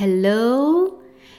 Hello, 0.00 0.74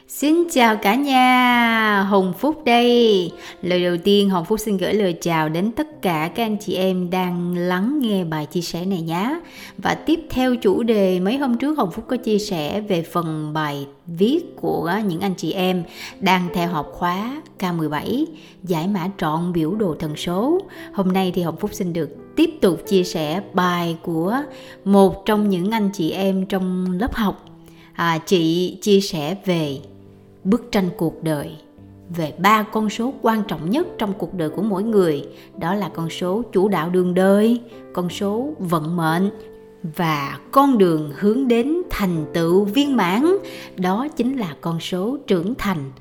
xin 0.07 0.49
chào 0.51 0.75
cả 0.75 0.95
nhà, 0.95 2.01
Hồng 2.01 2.33
Phúc 2.39 2.61
đây. 2.65 3.31
Lời 3.61 3.83
đầu 3.83 3.97
tiên 4.03 4.29
Hồng 4.29 4.45
Phúc 4.45 4.59
xin 4.59 4.77
gửi 4.77 4.93
lời 4.93 5.17
chào 5.21 5.49
đến 5.49 5.71
tất 5.71 6.01
cả 6.01 6.31
các 6.35 6.45
anh 6.45 6.57
chị 6.57 6.75
em 6.75 7.09
đang 7.09 7.57
lắng 7.57 7.99
nghe 8.01 8.23
bài 8.23 8.45
chia 8.45 8.61
sẻ 8.61 8.85
này 8.85 9.01
nhé. 9.01 9.39
Và 9.77 9.95
tiếp 9.95 10.19
theo 10.29 10.55
chủ 10.55 10.83
đề 10.83 11.19
mấy 11.19 11.37
hôm 11.37 11.57
trước 11.57 11.77
Hồng 11.77 11.91
Phúc 11.91 12.05
có 12.07 12.17
chia 12.17 12.39
sẻ 12.39 12.81
về 12.81 13.01
phần 13.01 13.53
bài 13.53 13.87
viết 14.07 14.55
của 14.55 14.93
những 15.05 15.19
anh 15.19 15.33
chị 15.37 15.51
em 15.51 15.83
đang 16.19 16.47
theo 16.53 16.67
học 16.67 16.91
khóa 16.93 17.41
K17 17.59 18.25
giải 18.63 18.87
mã 18.87 19.09
trọn 19.17 19.53
biểu 19.53 19.75
đồ 19.75 19.95
thần 19.99 20.15
số. 20.15 20.59
Hôm 20.93 21.07
nay 21.07 21.31
thì 21.35 21.41
Hồng 21.41 21.57
Phúc 21.57 21.71
xin 21.73 21.93
được 21.93 22.35
tiếp 22.35 22.49
tục 22.61 22.81
chia 22.87 23.03
sẻ 23.03 23.41
bài 23.53 23.97
của 24.01 24.37
một 24.85 25.25
trong 25.25 25.49
những 25.49 25.71
anh 25.71 25.89
chị 25.93 26.11
em 26.11 26.45
trong 26.45 26.91
lớp 26.99 27.15
học 27.15 27.50
à, 27.93 28.17
chị 28.17 28.77
chia 28.81 28.99
sẻ 28.99 29.35
về 29.45 29.77
bức 30.43 30.71
tranh 30.71 30.89
cuộc 30.97 31.23
đời 31.23 31.51
về 32.15 32.33
ba 32.37 32.63
con 32.63 32.89
số 32.89 33.13
quan 33.21 33.43
trọng 33.47 33.69
nhất 33.69 33.87
trong 33.97 34.13
cuộc 34.17 34.33
đời 34.33 34.49
của 34.49 34.61
mỗi 34.61 34.83
người. 34.83 35.23
Đó 35.57 35.73
là 35.73 35.89
con 35.89 36.09
số 36.09 36.43
chủ 36.51 36.67
đạo 36.67 36.89
đường 36.89 37.13
đời 37.13 37.61
con 37.93 38.09
số 38.09 38.53
vận 38.59 38.95
mệnh 38.95 39.29
và 39.83 40.39
con 40.51 40.77
đường 40.77 41.11
hướng 41.15 41.47
đến 41.47 41.77
thành 41.89 42.25
tựu 42.33 42.63
viên 42.63 42.97
mãn. 42.97 43.37
Đó 43.77 44.07
chính 44.07 44.37
là 44.37 44.55
con 44.61 44.79
số 44.79 45.17
trưởng 45.27 45.53
thành. 45.57 45.91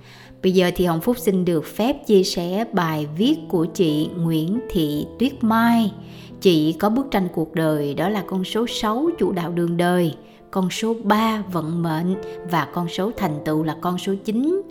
Bây 0.42 0.52
giờ 0.52 0.70
thì 0.76 0.84
hồng 0.84 1.00
phúc 1.00 1.18
xin 1.18 1.44
được 1.44 1.64
phép 1.64 2.06
chia 2.06 2.22
sẻ 2.22 2.64
bài 2.72 3.06
viết 3.18 3.36
của 3.48 3.64
chị 3.64 4.08
nguyễn 4.16 4.60
thị 4.70 5.06
tuyết 5.18 5.32
mai. 5.44 5.92
Chị 6.40 6.72
có 6.72 6.88
bức 6.88 7.06
tranh 7.10 7.28
cuộc 7.34 7.54
đời 7.54 7.94
đó 7.94 8.08
là 8.08 8.24
con 8.26 8.44
số 8.44 8.66
6 8.66 9.10
chủ 9.18 9.32
đạo 9.32 9.52
đường 9.52 9.76
đời 9.76 10.14
con 10.50 10.70
số 10.70 10.94
3 11.04 11.42
vận 11.52 11.82
mệnh 11.82 12.14
và 12.50 12.68
con 12.74 12.88
số 12.88 13.10
thành 13.16 13.38
tựu 13.44 13.62
là 13.62 13.76
con 13.80 13.98
số 13.98 14.14
9. 14.24 14.62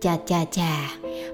Chà 0.00 0.16
chà 0.26 0.44
chà, 0.44 0.90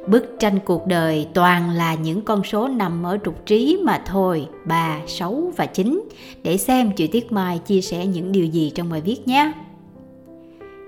bức 0.07 0.37
tranh 0.39 0.59
cuộc 0.65 0.87
đời 0.87 1.29
toàn 1.35 1.71
là 1.71 1.95
những 1.95 2.23
con 2.23 2.45
số 2.45 2.69
nằm 2.69 3.03
ở 3.03 3.19
trục 3.25 3.47
trí 3.47 3.81
mà 3.85 4.03
thôi, 4.07 4.49
3, 4.65 5.01
6 5.07 5.53
và 5.57 5.67
9. 5.67 6.09
Để 6.43 6.57
xem 6.57 6.93
chị 6.97 7.07
Tiết 7.07 7.33
Mai 7.33 7.59
chia 7.59 7.81
sẻ 7.81 8.07
những 8.07 8.33
điều 8.33 8.45
gì 8.45 8.73
trong 8.75 8.91
bài 8.91 9.01
viết 9.01 9.29
nhé. 9.29 9.53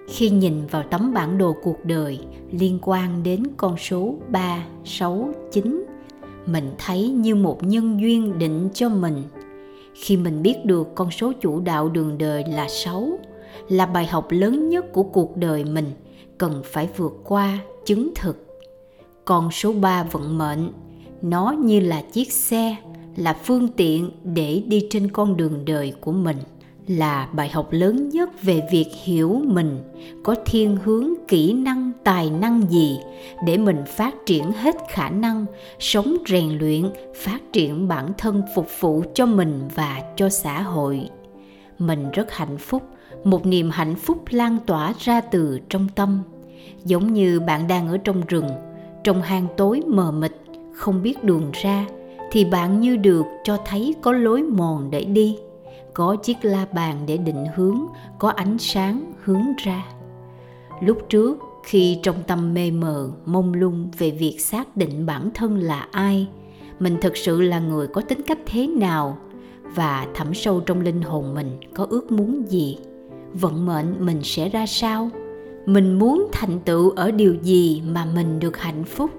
Khi 0.09 0.31
nhìn 0.31 0.67
vào 0.67 0.83
tấm 0.83 1.15
bản 1.15 1.39
đồ 1.39 1.57
cuộc 1.63 1.85
đời 1.85 2.19
liên 2.51 2.79
quan 2.83 3.23
đến 3.23 3.43
con 3.57 3.77
số 3.77 4.15
3, 4.29 4.65
6, 4.85 5.29
9, 5.53 5.85
mình 6.47 6.71
thấy 6.79 7.09
như 7.09 7.35
một 7.35 7.65
nhân 7.65 8.01
duyên 8.01 8.39
định 8.39 8.69
cho 8.75 8.89
mình 8.89 9.23
khi 10.01 10.17
mình 10.17 10.43
biết 10.43 10.57
được 10.65 10.89
con 10.95 11.11
số 11.11 11.33
chủ 11.41 11.61
đạo 11.61 11.89
đường 11.89 12.19
đời 12.19 12.45
là 12.49 12.69
6 12.69 13.19
là 13.69 13.87
bài 13.87 14.07
học 14.07 14.27
lớn 14.31 14.69
nhất 14.69 14.85
của 14.93 15.03
cuộc 15.03 15.37
đời 15.37 15.65
mình, 15.65 15.93
cần 16.39 16.63
phải 16.65 16.89
vượt 16.97 17.13
qua 17.25 17.59
chứng 17.85 18.11
thực. 18.15 18.47
Con 19.25 19.51
số 19.51 19.73
3 19.73 20.03
vận 20.03 20.39
mệnh, 20.39 20.73
nó 21.23 21.51
như 21.51 21.81
là 21.81 22.03
chiếc 22.13 22.33
xe, 22.33 22.77
là 23.17 23.33
phương 23.45 23.69
tiện 23.69 24.11
để 24.25 24.63
đi 24.67 24.87
trên 24.91 25.11
con 25.11 25.37
đường 25.37 25.65
đời 25.65 25.93
của 26.01 26.13
mình 26.13 26.37
là 26.91 27.29
bài 27.33 27.49
học 27.49 27.69
lớn 27.71 28.09
nhất 28.09 28.43
về 28.43 28.63
việc 28.71 28.87
hiểu 29.05 29.43
mình, 29.47 29.79
có 30.23 30.35
thiên 30.47 30.77
hướng, 30.85 31.09
kỹ 31.29 31.53
năng, 31.53 31.93
tài 32.05 32.31
năng 32.31 32.71
gì 32.71 32.99
để 33.47 33.59
mình 33.59 33.83
phát 33.87 34.15
triển 34.27 34.53
hết 34.53 34.77
khả 34.89 35.11
năng, 35.11 35.47
sống 35.79 36.17
rèn 36.29 36.59
luyện, 36.59 36.91
phát 37.17 37.41
triển 37.53 37.89
bản 37.89 38.13
thân 38.19 38.43
phục 38.55 38.67
vụ 38.81 39.03
cho 39.15 39.27
mình 39.27 39.69
và 39.75 40.03
cho 40.17 40.29
xã 40.29 40.63
hội. 40.63 41.09
Mình 41.79 42.11
rất 42.11 42.33
hạnh 42.33 42.59
phúc, 42.59 42.83
một 43.25 43.47
niềm 43.47 43.71
hạnh 43.71 43.95
phúc 43.95 44.23
lan 44.31 44.59
tỏa 44.67 44.95
ra 44.99 45.21
từ 45.21 45.59
trong 45.69 45.89
tâm. 45.95 46.23
Giống 46.85 47.13
như 47.13 47.41
bạn 47.41 47.69
đang 47.69 47.89
ở 47.89 47.99
trong 47.99 48.23
rừng, 48.29 48.49
trong 49.05 49.23
hang 49.23 49.47
tối 49.57 49.83
mờ 49.87 50.13
mịt, 50.13 50.33
không 50.75 51.03
biết 51.03 51.25
đường 51.25 51.51
ra, 51.63 51.87
thì 52.31 52.45
bạn 52.45 52.81
như 52.81 52.97
được 52.97 53.27
cho 53.45 53.59
thấy 53.67 53.95
có 54.03 54.13
lối 54.13 54.43
mòn 54.43 54.91
để 54.91 55.05
đi 55.05 55.37
có 56.01 56.17
chiếc 56.17 56.37
la 56.43 56.67
bàn 56.73 56.97
để 57.07 57.17
định 57.17 57.47
hướng, 57.55 57.81
có 58.19 58.29
ánh 58.29 58.59
sáng 58.59 59.13
hướng 59.25 59.57
ra. 59.65 59.85
Lúc 60.81 60.99
trước, 61.09 61.39
khi 61.65 61.99
trong 62.03 62.17
tâm 62.27 62.55
mê 62.55 62.71
mờ, 62.71 63.11
mông 63.27 63.55
lung 63.55 63.89
về 63.99 64.11
việc 64.11 64.37
xác 64.41 64.77
định 64.77 65.07
bản 65.07 65.31
thân 65.35 65.57
là 65.59 65.87
ai, 65.91 66.29
mình 66.79 66.97
thực 67.01 67.17
sự 67.17 67.41
là 67.41 67.59
người 67.59 67.87
có 67.87 68.01
tính 68.01 68.21
cách 68.27 68.39
thế 68.47 68.67
nào 68.67 69.19
và 69.75 70.07
thẳm 70.15 70.35
sâu 70.35 70.61
trong 70.61 70.81
linh 70.81 71.03
hồn 71.03 71.35
mình 71.35 71.61
có 71.75 71.87
ước 71.91 72.13
muốn 72.13 72.43
gì, 72.49 72.79
vận 73.33 73.67
mệnh 73.67 74.07
mình 74.07 74.21
sẽ 74.23 74.49
ra 74.49 74.67
sao, 74.67 75.11
mình 75.67 75.99
muốn 75.99 76.29
thành 76.33 76.61
tựu 76.65 76.91
ở 76.91 77.11
điều 77.11 77.35
gì 77.43 77.83
mà 77.87 78.05
mình 78.15 78.39
được 78.39 78.57
hạnh 78.57 78.85
phúc. 78.85 79.11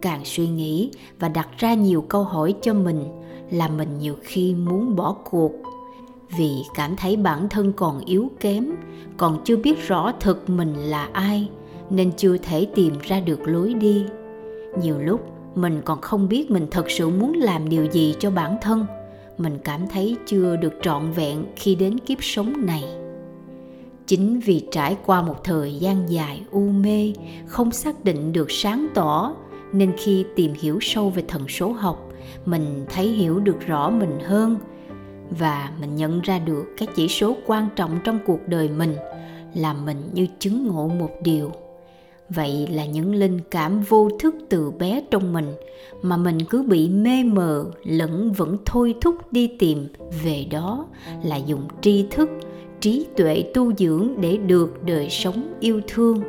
Càng 0.00 0.20
suy 0.24 0.48
nghĩ 0.48 0.90
và 1.18 1.28
đặt 1.28 1.48
ra 1.58 1.74
nhiều 1.74 2.02
câu 2.08 2.24
hỏi 2.24 2.54
cho 2.62 2.74
mình 2.74 3.04
là 3.50 3.68
mình 3.68 3.98
nhiều 3.98 4.14
khi 4.22 4.54
muốn 4.54 4.96
bỏ 4.96 5.16
cuộc 5.30 5.52
vì 6.36 6.62
cảm 6.74 6.96
thấy 6.96 7.16
bản 7.16 7.48
thân 7.48 7.72
còn 7.72 8.00
yếu 8.04 8.30
kém, 8.40 8.70
còn 9.16 9.40
chưa 9.44 9.56
biết 9.56 9.88
rõ 9.88 10.12
thực 10.20 10.50
mình 10.50 10.74
là 10.74 11.08
ai, 11.12 11.48
nên 11.90 12.12
chưa 12.16 12.36
thể 12.36 12.66
tìm 12.74 12.94
ra 13.02 13.20
được 13.20 13.40
lối 13.44 13.74
đi. 13.74 14.04
Nhiều 14.82 14.98
lúc, 14.98 15.20
mình 15.54 15.80
còn 15.84 16.00
không 16.00 16.28
biết 16.28 16.50
mình 16.50 16.66
thật 16.70 16.90
sự 16.90 17.08
muốn 17.08 17.32
làm 17.32 17.68
điều 17.68 17.84
gì 17.84 18.14
cho 18.18 18.30
bản 18.30 18.56
thân. 18.62 18.86
Mình 19.38 19.58
cảm 19.64 19.88
thấy 19.88 20.16
chưa 20.26 20.56
được 20.56 20.72
trọn 20.82 21.10
vẹn 21.10 21.44
khi 21.56 21.74
đến 21.74 21.98
kiếp 21.98 22.18
sống 22.20 22.66
này. 22.66 22.84
Chính 24.06 24.40
vì 24.40 24.66
trải 24.70 24.96
qua 25.06 25.22
một 25.22 25.44
thời 25.44 25.74
gian 25.74 26.10
dài 26.10 26.42
u 26.50 26.68
mê, 26.68 27.12
không 27.46 27.70
xác 27.70 28.04
định 28.04 28.32
được 28.32 28.50
sáng 28.50 28.86
tỏ, 28.94 29.34
nên 29.72 29.92
khi 29.96 30.24
tìm 30.36 30.52
hiểu 30.54 30.78
sâu 30.80 31.10
về 31.10 31.24
thần 31.28 31.48
số 31.48 31.72
học, 31.72 32.08
mình 32.46 32.84
thấy 32.88 33.06
hiểu 33.06 33.40
được 33.40 33.66
rõ 33.66 33.90
mình 33.90 34.18
hơn 34.24 34.56
và 35.38 35.70
mình 35.80 35.96
nhận 35.96 36.20
ra 36.20 36.38
được 36.38 36.64
các 36.76 36.88
chỉ 36.96 37.08
số 37.08 37.36
quan 37.46 37.68
trọng 37.76 37.98
trong 38.04 38.18
cuộc 38.26 38.48
đời 38.48 38.68
mình 38.68 38.94
làm 39.54 39.84
mình 39.84 40.10
như 40.12 40.26
chứng 40.38 40.66
ngộ 40.66 40.88
một 40.88 41.10
điều. 41.22 41.50
Vậy 42.28 42.68
là 42.70 42.86
những 42.86 43.14
linh 43.14 43.40
cảm 43.50 43.80
vô 43.80 44.08
thức 44.20 44.34
từ 44.48 44.70
bé 44.70 45.02
trong 45.10 45.32
mình 45.32 45.54
mà 46.02 46.16
mình 46.16 46.38
cứ 46.50 46.62
bị 46.62 46.88
mê 46.88 47.24
mờ 47.24 47.64
lẫn 47.84 48.32
vẫn 48.32 48.56
thôi 48.66 48.94
thúc 49.00 49.32
đi 49.32 49.50
tìm 49.58 49.88
về 50.24 50.46
đó 50.50 50.86
là 51.22 51.36
dùng 51.36 51.68
tri 51.80 52.06
thức, 52.10 52.30
trí 52.80 53.06
tuệ 53.16 53.44
tu 53.54 53.74
dưỡng 53.74 54.20
để 54.20 54.36
được 54.36 54.84
đời 54.84 55.10
sống 55.10 55.54
yêu 55.60 55.80
thương. 55.88 56.22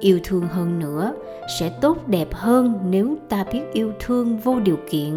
Yêu 0.00 0.18
thương 0.24 0.46
hơn 0.46 0.78
nữa 0.78 1.14
sẽ 1.60 1.68
tốt 1.80 2.08
đẹp 2.08 2.28
hơn 2.32 2.78
nếu 2.90 3.16
ta 3.28 3.44
biết 3.52 3.62
yêu 3.72 3.92
thương 4.00 4.38
vô 4.38 4.60
điều 4.60 4.78
kiện 4.90 5.16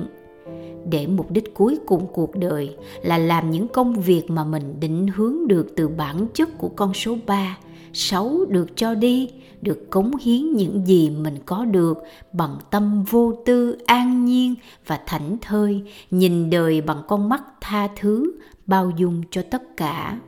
để 0.89 1.07
mục 1.07 1.31
đích 1.31 1.53
cuối 1.53 1.79
cùng 1.85 2.07
cuộc 2.13 2.35
đời 2.35 2.75
là 3.01 3.17
làm 3.17 3.51
những 3.51 3.67
công 3.67 4.01
việc 4.01 4.29
mà 4.29 4.43
mình 4.43 4.79
định 4.79 5.07
hướng 5.07 5.47
được 5.47 5.73
từ 5.75 5.87
bản 5.87 6.27
chất 6.33 6.57
của 6.57 6.69
con 6.69 6.93
số 6.93 7.17
3, 7.25 7.57
6 7.93 8.45
được 8.49 8.67
cho 8.75 8.95
đi, 8.95 9.29
được 9.61 9.89
cống 9.89 10.15
hiến 10.15 10.53
những 10.53 10.85
gì 10.85 11.09
mình 11.09 11.37
có 11.45 11.65
được 11.65 11.97
bằng 12.33 12.57
tâm 12.71 13.03
vô 13.03 13.33
tư 13.45 13.77
an 13.85 14.25
nhiên 14.25 14.55
và 14.87 14.99
thảnh 15.05 15.37
thơi, 15.41 15.83
nhìn 16.11 16.49
đời 16.49 16.81
bằng 16.81 17.01
con 17.07 17.29
mắt 17.29 17.43
tha 17.61 17.87
thứ, 17.95 18.31
bao 18.65 18.91
dung 18.97 19.21
cho 19.31 19.41
tất 19.51 19.77
cả. 19.77 20.19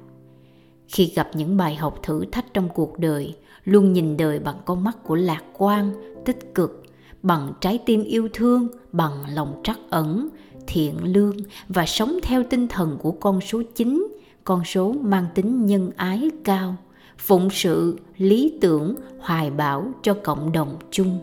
Khi 0.87 1.11
gặp 1.16 1.29
những 1.33 1.57
bài 1.57 1.75
học 1.75 1.99
thử 2.03 2.25
thách 2.31 2.53
trong 2.53 2.69
cuộc 2.69 2.99
đời, 2.99 3.35
luôn 3.63 3.93
nhìn 3.93 4.17
đời 4.17 4.39
bằng 4.39 4.57
con 4.66 4.83
mắt 4.83 5.03
của 5.03 5.16
lạc 5.16 5.43
quan, 5.53 5.93
tích 6.25 6.55
cực, 6.55 6.84
bằng 7.25 7.53
trái 7.61 7.79
tim 7.85 8.03
yêu 8.03 8.29
thương, 8.33 8.67
bằng 8.91 9.11
lòng 9.33 9.61
trắc 9.63 9.79
ẩn, 9.89 10.29
thiện 10.67 10.95
lương 11.03 11.37
và 11.69 11.85
sống 11.85 12.19
theo 12.23 12.43
tinh 12.49 12.67
thần 12.67 12.97
của 13.01 13.11
con 13.11 13.41
số 13.41 13.61
9, 13.75 14.07
con 14.43 14.66
số 14.66 14.93
mang 15.01 15.25
tính 15.35 15.66
nhân 15.66 15.91
ái 15.95 16.29
cao, 16.43 16.75
phụng 17.17 17.49
sự, 17.49 17.97
lý 18.17 18.57
tưởng, 18.61 18.95
hoài 19.19 19.51
bão 19.51 19.91
cho 20.03 20.13
cộng 20.13 20.51
đồng 20.51 20.77
chung. 20.91 21.19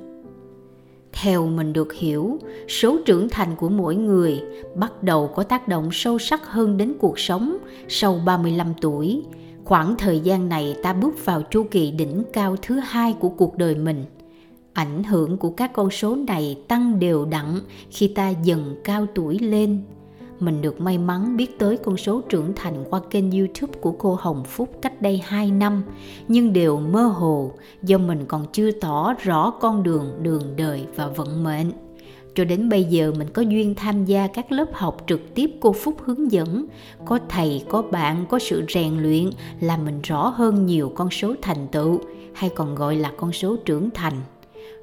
Theo 1.13 1.47
mình 1.47 1.73
được 1.73 1.93
hiểu, 1.93 2.39
số 2.69 2.99
trưởng 3.07 3.29
thành 3.29 3.57
của 3.57 3.69
mỗi 3.69 3.95
người 3.95 4.41
bắt 4.75 5.03
đầu 5.03 5.29
có 5.35 5.43
tác 5.43 5.69
động 5.69 5.89
sâu 5.93 6.19
sắc 6.19 6.47
hơn 6.47 6.77
đến 6.77 6.95
cuộc 6.99 7.19
sống 7.19 7.59
sau 7.89 8.21
35 8.27 8.75
tuổi. 8.81 9.23
Khoảng 9.65 9.97
thời 9.97 10.21
gian 10.21 10.49
này 10.49 10.77
ta 10.83 10.93
bước 10.93 11.25
vào 11.25 11.43
chu 11.43 11.67
kỳ 11.71 11.91
đỉnh 11.91 12.23
cao 12.33 12.57
thứ 12.63 12.75
hai 12.75 13.15
của 13.21 13.29
cuộc 13.29 13.57
đời 13.57 13.75
mình– 13.75 14.05
ảnh 14.73 15.05
hưởng 15.05 15.37
của 15.37 15.51
các 15.51 15.73
con 15.73 15.91
số 15.91 16.17
này 16.17 16.59
tăng 16.69 16.99
đều 16.99 17.25
đặn 17.25 17.61
khi 17.91 18.09
ta 18.09 18.29
dần 18.29 18.77
cao 18.85 19.07
tuổi 19.15 19.39
lên. 19.39 19.83
Mình 20.41 20.63
được 20.63 20.81
may 20.81 20.99
mắn 20.99 21.37
biết 21.37 21.59
tới 21.59 21.77
con 21.77 21.97
số 21.97 22.21
trưởng 22.21 22.53
thành 22.57 22.85
qua 22.91 23.01
kênh 23.11 23.31
youtube 23.31 23.79
của 23.81 23.93
cô 23.93 24.19
Hồng 24.21 24.45
Phúc 24.45 24.79
cách 24.83 25.03
đây 25.03 25.21
2 25.25 25.51
năm, 25.51 25.83
nhưng 26.29 26.53
đều 26.53 26.81
mơ 26.81 27.07
hồ 27.07 27.53
do 27.83 27.99
mình 27.99 28.25
còn 28.29 28.47
chưa 28.53 28.71
tỏ 28.71 29.15
rõ 29.23 29.51
con 29.51 29.83
đường 29.83 30.13
đường 30.23 30.43
đời 30.57 30.87
và 30.97 31.07
vận 31.07 31.45
mệnh. 31.45 31.73
Cho 32.35 32.45
đến 32.45 32.69
bây 32.69 32.85
giờ 32.85 33.13
mình 33.19 33.29
có 33.31 33.43
duyên 33.43 33.75
tham 33.75 34.05
gia 34.05 34.27
các 34.27 34.53
lớp 34.53 34.69
học 34.73 35.05
trực 35.07 35.35
tiếp 35.35 35.51
cô 35.61 35.73
phúc 35.73 35.95
hướng 36.05 36.33
dẫn. 36.33 36.67
Có 37.05 37.19
thầy, 37.29 37.65
có 37.69 37.83
bạn, 37.83 38.27
có 38.29 38.39
sự 38.39 38.65
rèn 38.75 38.99
luyện 38.99 39.31
làm 39.61 39.85
mình 39.85 40.01
rõ 40.03 40.29
hơn 40.29 40.67
nhiều 40.67 40.93
con 40.95 41.11
số 41.11 41.35
thành 41.43 41.69
tựu, 41.73 42.01
hay 42.35 42.51
còn 42.55 42.75
gọi 42.75 42.97
là 42.97 43.13
con 43.17 43.33
số 43.33 43.57
trưởng 43.57 43.91
thành 43.91 44.15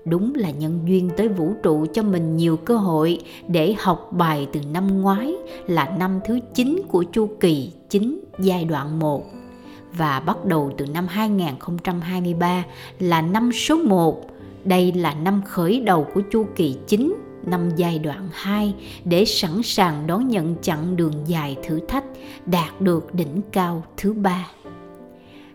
đúng 0.05 0.35
là 0.35 0.49
nhân 0.49 0.79
duyên 0.85 1.09
tới 1.17 1.27
vũ 1.27 1.53
trụ 1.63 1.85
cho 1.93 2.03
mình 2.03 2.37
nhiều 2.37 2.57
cơ 2.57 2.77
hội 2.77 3.19
để 3.47 3.75
học 3.79 4.09
bài 4.11 4.47
từ 4.53 4.59
năm 4.73 5.01
ngoái 5.01 5.33
là 5.67 5.95
năm 5.99 6.19
thứ 6.25 6.39
9 6.53 6.81
của 6.87 7.03
chu 7.03 7.29
kỳ 7.39 7.71
9 7.89 8.19
giai 8.39 8.65
đoạn 8.65 8.99
1 8.99 9.23
và 9.93 10.19
bắt 10.19 10.45
đầu 10.45 10.71
từ 10.77 10.85
năm 10.85 11.07
2023 11.07 12.63
là 12.99 13.21
năm 13.21 13.51
số 13.51 13.75
1. 13.75 14.25
Đây 14.65 14.91
là 14.91 15.13
năm 15.13 15.41
khởi 15.45 15.79
đầu 15.79 16.07
của 16.13 16.21
chu 16.31 16.45
kỳ 16.55 16.77
9 16.87 17.15
năm 17.45 17.69
giai 17.75 17.99
đoạn 17.99 18.29
2 18.33 18.73
để 19.05 19.25
sẵn 19.25 19.63
sàng 19.63 20.07
đón 20.07 20.27
nhận 20.27 20.55
chặng 20.61 20.95
đường 20.95 21.13
dài 21.25 21.57
thử 21.63 21.79
thách 21.87 22.03
đạt 22.45 22.81
được 22.81 23.13
đỉnh 23.13 23.41
cao 23.51 23.83
thứ 23.97 24.13
ba. 24.13 24.47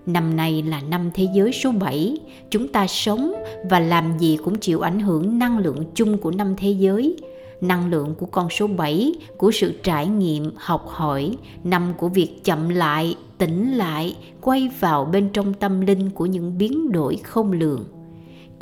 Năm 0.06 0.36
nay 0.36 0.62
là 0.62 0.80
năm 0.80 1.10
thế 1.14 1.28
giới 1.34 1.52
số 1.52 1.72
7, 1.72 2.18
chúng 2.50 2.68
ta 2.68 2.86
sống 2.86 3.34
và 3.70 3.80
làm 3.80 4.18
gì 4.18 4.38
cũng 4.44 4.58
chịu 4.58 4.80
ảnh 4.80 5.00
hưởng 5.00 5.38
năng 5.38 5.58
lượng 5.58 5.84
chung 5.94 6.18
của 6.18 6.30
năm 6.30 6.54
thế 6.56 6.70
giới. 6.70 7.16
Năng 7.60 7.90
lượng 7.90 8.14
của 8.14 8.26
con 8.26 8.50
số 8.50 8.66
7, 8.66 9.12
của 9.36 9.50
sự 9.50 9.72
trải 9.82 10.06
nghiệm, 10.06 10.50
học 10.56 10.86
hỏi, 10.88 11.36
năm 11.64 11.92
của 11.96 12.08
việc 12.08 12.44
chậm 12.44 12.68
lại, 12.68 13.16
tỉnh 13.38 13.72
lại, 13.72 14.16
quay 14.40 14.70
vào 14.80 15.04
bên 15.04 15.28
trong 15.32 15.54
tâm 15.54 15.80
linh 15.80 16.10
của 16.10 16.26
những 16.26 16.58
biến 16.58 16.92
đổi 16.92 17.16
không 17.16 17.52
lường 17.52 17.84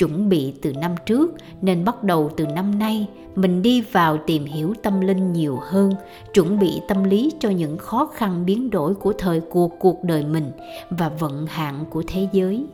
chuẩn 0.02 0.28
bị 0.28 0.52
từ 0.62 0.72
năm 0.72 0.94
trước, 1.06 1.34
nên 1.60 1.84
bắt 1.84 2.04
đầu 2.04 2.30
từ 2.36 2.46
năm 2.46 2.78
nay, 2.78 3.06
mình 3.34 3.62
đi 3.62 3.80
vào 3.80 4.18
tìm 4.26 4.44
hiểu 4.44 4.74
tâm 4.82 5.00
linh 5.00 5.32
nhiều 5.32 5.58
hơn, 5.62 5.92
chuẩn 6.34 6.58
bị 6.58 6.80
tâm 6.88 7.04
lý 7.04 7.32
cho 7.40 7.50
những 7.50 7.78
khó 7.78 8.10
khăn 8.14 8.46
biến 8.46 8.70
đổi 8.70 8.94
của 8.94 9.12
thời 9.12 9.40
cuộc 9.40 9.72
cuộc 9.80 10.04
đời 10.04 10.24
mình 10.24 10.50
và 10.90 11.08
vận 11.08 11.46
hạn 11.46 11.84
của 11.90 12.02
thế 12.06 12.28
giới. 12.32 12.66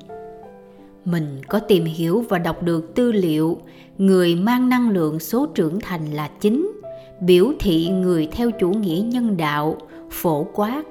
Mình 1.05 1.41
có 1.49 1.59
tìm 1.59 1.85
hiểu 1.85 2.25
và 2.29 2.39
đọc 2.39 2.63
được 2.63 2.95
tư 2.95 3.13
liệu, 3.13 3.59
người 3.99 4.35
mang 4.35 4.69
năng 4.69 4.91
lượng 4.91 5.21
số 5.21 5.47
trưởng 5.47 5.81
thành 5.81 6.13
là 6.13 6.29
chính, 6.41 6.73
biểu 7.21 7.53
thị 7.61 7.89
người 7.89 8.29
theo 8.33 8.51
chủ 8.51 8.71
nghĩa 8.71 9.03
nhân 9.05 9.37
đạo, 9.37 9.77
phổ 10.11 10.47
quát, 10.55 10.83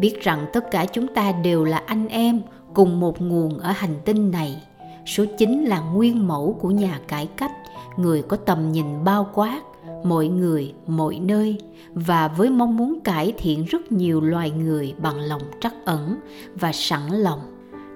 biết 0.00 0.22
rằng 0.22 0.46
tất 0.52 0.70
cả 0.70 0.86
chúng 0.92 1.14
ta 1.14 1.32
đều 1.44 1.64
là 1.64 1.82
anh 1.86 2.08
em 2.08 2.40
cùng 2.74 3.00
một 3.00 3.20
nguồn 3.20 3.58
ở 3.58 3.70
hành 3.70 3.94
tinh 4.04 4.30
này 4.30 4.62
số 5.06 5.24
9 5.38 5.64
là 5.64 5.80
nguyên 5.80 6.28
mẫu 6.28 6.58
của 6.60 6.70
nhà 6.70 7.00
cải 7.08 7.26
cách. 7.26 7.52
Người 7.96 8.22
có 8.22 8.36
tầm 8.36 8.72
nhìn 8.72 9.04
bao 9.04 9.30
quát, 9.34 9.62
mọi 10.04 10.28
người, 10.28 10.74
mọi 10.86 11.18
nơi. 11.18 11.58
Và 11.94 12.28
với 12.28 12.50
mong 12.50 12.76
muốn 12.76 13.00
cải 13.00 13.32
thiện 13.38 13.64
rất 13.64 13.92
nhiều 13.92 14.20
loài 14.20 14.50
người 14.50 14.94
bằng 14.98 15.20
lòng 15.20 15.42
trắc 15.60 15.74
ẩn 15.84 16.16
và 16.54 16.72
sẵn 16.72 17.08
lòng. 17.10 17.40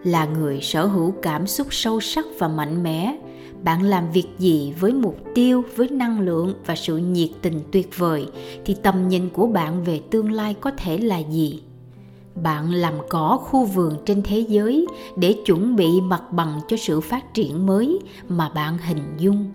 Là 0.04 0.26
người 0.26 0.60
sở 0.60 0.86
hữu 0.86 1.14
cảm 1.22 1.46
xúc 1.46 1.66
sâu 1.70 2.00
sắc 2.00 2.26
và 2.38 2.48
mạnh 2.48 2.82
mẽ. 2.82 3.18
Bạn 3.62 3.82
làm 3.82 4.10
việc 4.10 4.26
gì 4.38 4.74
với 4.80 4.92
mục 4.92 5.18
tiêu, 5.34 5.64
với 5.76 5.88
năng 5.88 6.20
lượng 6.20 6.54
và 6.66 6.76
sự 6.76 6.96
nhiệt 6.96 7.30
tình 7.42 7.60
tuyệt 7.72 7.98
vời 7.98 8.26
thì 8.64 8.76
tầm 8.82 9.08
nhìn 9.08 9.28
của 9.30 9.46
bạn 9.46 9.84
về 9.84 10.00
tương 10.10 10.32
lai 10.32 10.54
có 10.54 10.70
thể 10.70 10.98
là 10.98 11.18
gì? 11.18 11.62
Bạn 12.42 12.72
làm 12.74 12.94
cỏ 13.08 13.38
khu 13.42 13.64
vườn 13.64 13.94
trên 14.04 14.22
thế 14.22 14.38
giới 14.38 14.86
để 15.16 15.34
chuẩn 15.46 15.76
bị 15.76 16.00
mặt 16.00 16.32
bằng 16.32 16.60
cho 16.68 16.76
sự 16.76 17.00
phát 17.00 17.34
triển 17.34 17.66
mới 17.66 17.98
mà 18.28 18.48
bạn 18.48 18.78
hình 18.78 19.14
dung. 19.18 19.52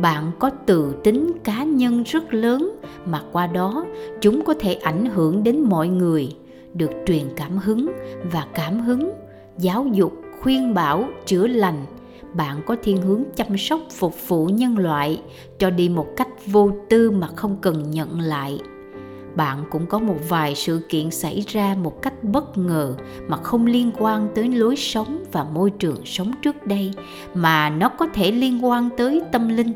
Bạn 0.00 0.30
có 0.38 0.50
tự 0.66 0.94
tính 1.04 1.32
cá 1.44 1.64
nhân 1.64 2.02
rất 2.02 2.34
lớn 2.34 2.78
mà 3.06 3.22
qua 3.32 3.46
đó 3.46 3.84
chúng 4.20 4.44
có 4.44 4.54
thể 4.60 4.74
ảnh 4.74 5.06
hưởng 5.06 5.44
đến 5.44 5.60
mọi 5.60 5.88
người, 5.88 6.36
được 6.74 6.90
truyền 7.06 7.24
cảm 7.36 7.58
hứng 7.58 7.92
và 8.32 8.46
cảm 8.54 8.80
hứng, 8.80 9.10
giáo 9.58 9.86
dục, 9.92 10.12
khuyên 10.42 10.74
bảo, 10.74 11.04
chữa 11.26 11.46
lành. 11.46 11.86
Bạn 12.34 12.60
có 12.66 12.76
thiên 12.82 12.96
hướng 12.96 13.22
chăm 13.36 13.58
sóc 13.58 13.80
phục 13.90 14.28
vụ 14.28 14.46
nhân 14.46 14.78
loại 14.78 15.22
cho 15.58 15.70
đi 15.70 15.88
một 15.88 16.06
cách 16.16 16.28
vô 16.46 16.70
tư 16.88 17.10
mà 17.10 17.28
không 17.36 17.56
cần 17.60 17.90
nhận 17.90 18.20
lại 18.20 18.58
bạn 19.36 19.64
cũng 19.70 19.86
có 19.86 19.98
một 19.98 20.16
vài 20.28 20.54
sự 20.54 20.80
kiện 20.88 21.10
xảy 21.10 21.44
ra 21.46 21.76
một 21.82 22.02
cách 22.02 22.24
bất 22.24 22.58
ngờ 22.58 22.94
mà 23.28 23.36
không 23.36 23.66
liên 23.66 23.90
quan 23.98 24.28
tới 24.34 24.48
lối 24.48 24.76
sống 24.76 25.24
và 25.32 25.44
môi 25.44 25.70
trường 25.70 26.04
sống 26.04 26.32
trước 26.42 26.66
đây, 26.66 26.90
mà 27.34 27.70
nó 27.70 27.88
có 27.88 28.06
thể 28.14 28.32
liên 28.32 28.64
quan 28.64 28.88
tới 28.96 29.22
tâm 29.32 29.48
linh. 29.48 29.72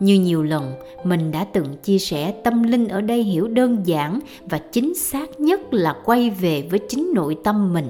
Như 0.00 0.20
nhiều 0.20 0.42
lần, 0.42 0.72
mình 1.04 1.32
đã 1.32 1.44
từng 1.44 1.66
chia 1.82 1.98
sẻ 1.98 2.34
tâm 2.44 2.62
linh 2.62 2.88
ở 2.88 3.00
đây 3.00 3.22
hiểu 3.22 3.48
đơn 3.48 3.86
giản 3.86 4.20
và 4.40 4.58
chính 4.58 4.94
xác 4.94 5.40
nhất 5.40 5.74
là 5.74 5.96
quay 6.04 6.30
về 6.30 6.68
với 6.70 6.80
chính 6.88 7.10
nội 7.14 7.36
tâm 7.44 7.72
mình. 7.72 7.88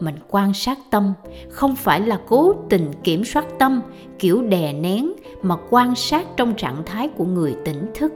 Mình 0.00 0.14
quan 0.28 0.54
sát 0.54 0.78
tâm, 0.90 1.12
không 1.50 1.76
phải 1.76 2.00
là 2.00 2.20
cố 2.28 2.54
tình 2.68 2.90
kiểm 3.04 3.24
soát 3.24 3.44
tâm, 3.58 3.80
kiểu 4.18 4.42
đè 4.42 4.72
nén, 4.72 5.12
mà 5.42 5.56
quan 5.70 5.94
sát 5.94 6.26
trong 6.36 6.54
trạng 6.54 6.82
thái 6.86 7.08
của 7.08 7.24
người 7.24 7.54
tỉnh 7.64 7.86
thức. 7.94 8.12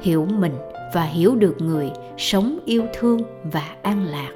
Hiểu 0.00 0.26
mình 0.38 0.52
và 0.96 1.04
hiểu 1.04 1.34
được 1.34 1.56
người 1.58 1.90
sống 2.18 2.58
yêu 2.64 2.84
thương 2.94 3.20
và 3.52 3.76
an 3.82 4.04
lạc. 4.04 4.30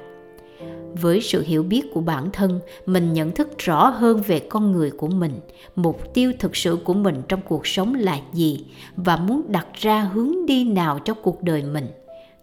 Với 1.01 1.21
sự 1.21 1.43
hiểu 1.47 1.63
biết 1.63 1.81
của 1.93 2.01
bản 2.01 2.29
thân, 2.33 2.59
mình 2.85 3.13
nhận 3.13 3.31
thức 3.31 3.57
rõ 3.57 3.89
hơn 3.89 4.21
về 4.27 4.39
con 4.39 4.71
người 4.71 4.91
của 4.91 5.07
mình, 5.07 5.39
mục 5.75 6.13
tiêu 6.13 6.33
thực 6.39 6.55
sự 6.55 6.77
của 6.83 6.93
mình 6.93 7.15
trong 7.27 7.39
cuộc 7.41 7.67
sống 7.67 7.95
là 7.95 8.19
gì 8.33 8.65
và 8.95 9.15
muốn 9.17 9.41
đặt 9.47 9.67
ra 9.73 10.01
hướng 10.13 10.45
đi 10.45 10.63
nào 10.63 10.99
cho 11.05 11.13
cuộc 11.13 11.43
đời 11.43 11.63
mình. 11.63 11.87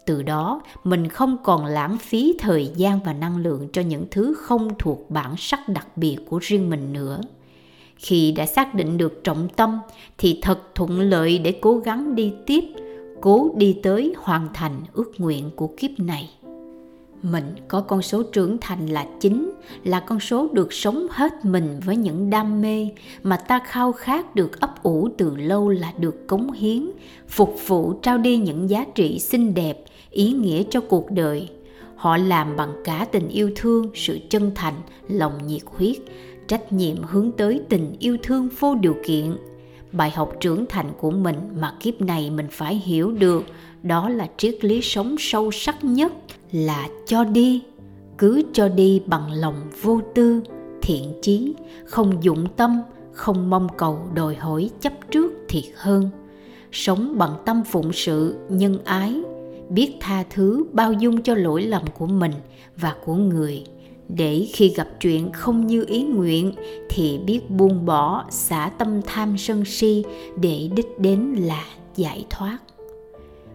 Từ 0.07 0.23
đó, 0.23 0.61
mình 0.85 1.09
không 1.09 1.37
còn 1.45 1.67
lãng 1.67 1.99
phí 1.99 2.35
thời 2.39 2.71
gian 2.77 3.01
và 3.05 3.13
năng 3.13 3.37
lượng 3.37 3.69
cho 3.73 3.83
những 3.83 4.05
thứ 4.11 4.35
không 4.35 4.69
thuộc 4.79 5.11
bản 5.11 5.35
sắc 5.39 5.69
đặc 5.69 5.97
biệt 5.97 6.17
của 6.29 6.39
riêng 6.43 6.71
mình 6.71 6.93
nữa. 6.93 7.21
Khi 7.97 8.33
đã 8.33 8.47
xác 8.47 8.75
định 8.75 8.99
được 8.99 9.25
trọng 9.25 9.49
tâm 9.57 9.79
thì 10.19 10.39
thật 10.43 10.75
thuận 10.75 11.01
lợi 11.01 11.39
để 11.39 11.53
cố 11.61 11.79
gắng 11.79 12.15
đi 12.15 12.33
tiếp 12.47 12.65
cố 13.21 13.51
đi 13.57 13.77
tới 13.83 14.15
hoàn 14.17 14.49
thành 14.55 14.81
ước 14.93 15.13
nguyện 15.19 15.51
của 15.57 15.67
kiếp 15.77 15.91
này. 15.99 16.31
Mình 17.23 17.45
có 17.69 17.81
con 17.81 18.03
số 18.03 18.23
trưởng 18.23 18.59
thành 18.61 18.87
là 18.87 19.07
chính 19.21 19.51
là 19.85 20.01
con 20.01 20.21
số 20.21 20.49
được 20.53 20.73
sống 20.73 21.07
hết 21.11 21.45
mình 21.45 21.81
với 21.85 21.97
những 21.97 22.31
đam 22.31 22.63
mê 22.63 22.89
mà 23.23 23.37
ta 23.37 23.61
khao 23.67 23.93
khát 23.93 24.35
được 24.35 24.61
ấp 24.61 24.83
ủ 24.83 25.09
từ 25.19 25.37
lâu 25.37 25.69
là 25.69 25.93
được 25.99 26.27
cống 26.27 26.53
hiến, 26.53 26.91
phục 27.29 27.55
vụ, 27.67 27.93
trao 27.93 28.19
đi 28.19 28.37
những 28.37 28.71
giá 28.71 28.85
trị 28.95 29.19
xinh 29.19 29.55
đẹp, 29.55 29.85
ý 30.11 30.33
nghĩa 30.33 30.63
cho 30.71 30.81
cuộc 30.81 31.11
đời. 31.11 31.49
Họ 31.97 32.17
làm 32.17 32.57
bằng 32.57 32.73
cả 32.85 33.07
tình 33.13 33.29
yêu 33.29 33.51
thương, 33.57 33.91
sự 33.95 34.19
chân 34.31 34.53
thành, 34.55 34.75
lòng 35.09 35.47
nhiệt 35.47 35.63
huyết, 35.67 35.97
trách 36.49 36.73
nhiệm 36.73 36.97
hướng 37.03 37.31
tới 37.33 37.61
tình 37.69 37.97
yêu 37.99 38.17
thương 38.23 38.49
vô 38.59 38.75
điều 38.75 38.95
kiện 39.05 39.37
bài 39.93 40.11
học 40.11 40.33
trưởng 40.41 40.67
thành 40.69 40.87
của 40.99 41.11
mình 41.11 41.37
mà 41.61 41.73
kiếp 41.81 42.01
này 42.01 42.31
mình 42.31 42.47
phải 42.51 42.75
hiểu 42.75 43.11
được, 43.11 43.45
đó 43.83 44.09
là 44.09 44.29
triết 44.37 44.65
lý 44.65 44.81
sống 44.83 45.17
sâu 45.19 45.51
sắc 45.51 45.85
nhất 45.85 46.13
là 46.53 46.89
cho 47.07 47.25
đi. 47.25 47.63
Cứ 48.19 48.43
cho 48.53 48.69
đi 48.69 49.03
bằng 49.07 49.33
lòng 49.33 49.55
vô 49.83 50.01
tư, 50.15 50.41
thiện 50.83 51.13
chí, 51.23 51.55
không 51.85 52.23
dụng 52.23 52.47
tâm, 52.57 52.81
không 53.13 53.51
mong 53.51 53.69
cầu 53.77 53.99
đòi 54.15 54.35
hỏi 54.35 54.71
chấp 54.81 54.93
trước 55.11 55.33
thiệt 55.49 55.65
hơn. 55.77 56.11
Sống 56.73 57.19
bằng 57.19 57.35
tâm 57.45 57.63
phụng 57.65 57.93
sự, 57.93 58.37
nhân 58.49 58.79
ái, 58.85 59.23
biết 59.69 59.93
tha 60.01 60.25
thứ 60.31 60.65
bao 60.73 60.93
dung 60.93 61.23
cho 61.23 61.35
lỗi 61.35 61.63
lầm 61.63 61.83
của 61.99 62.07
mình 62.07 62.33
và 62.77 62.95
của 63.05 63.15
người 63.15 63.65
để 64.09 64.47
khi 64.53 64.69
gặp 64.69 64.89
chuyện 65.01 65.33
không 65.33 65.67
như 65.67 65.85
ý 65.89 66.03
nguyện, 66.03 66.53
thì 66.89 67.19
biết 67.19 67.51
buông 67.51 67.87
bỏ 67.87 68.25
xả 68.31 68.71
tâm 68.79 69.01
tham 69.07 69.39
sân 69.39 69.65
si 69.65 70.05
để 70.37 70.71
đích 70.77 70.99
đến 70.99 71.35
là 71.39 71.65
giải 71.97 72.25
thoát. 72.31 72.59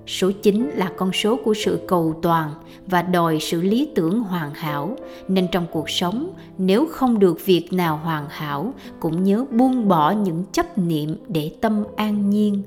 Số 0.08 0.32
9 0.32 0.70
là 0.76 0.92
con 0.98 1.12
số 1.14 1.36
của 1.44 1.54
sự 1.54 1.80
cầu 1.88 2.20
toàn 2.22 2.52
và 2.88 3.02
đòi 3.02 3.40
sự 3.40 3.62
lý 3.62 3.90
tưởng 3.96 4.20
hoàn 4.20 4.54
hảo. 4.54 4.96
Nên 5.28 5.48
trong 5.52 5.66
cuộc 5.72 5.90
sống, 5.90 6.30
nếu 6.58 6.88
không 6.92 7.20
được 7.20 7.46
việc 7.46 7.74
nào 7.74 8.00
hoàn 8.04 8.26
hảo, 8.30 8.74
cũng 9.00 9.24
nhớ 9.24 9.46
buông 9.52 9.88
bỏ 9.88 10.12
những 10.12 10.44
chấp 10.52 10.78
niệm 10.78 11.16
để 11.28 11.52
tâm 11.62 11.84
an 11.96 12.30
nhiên. 12.30 12.64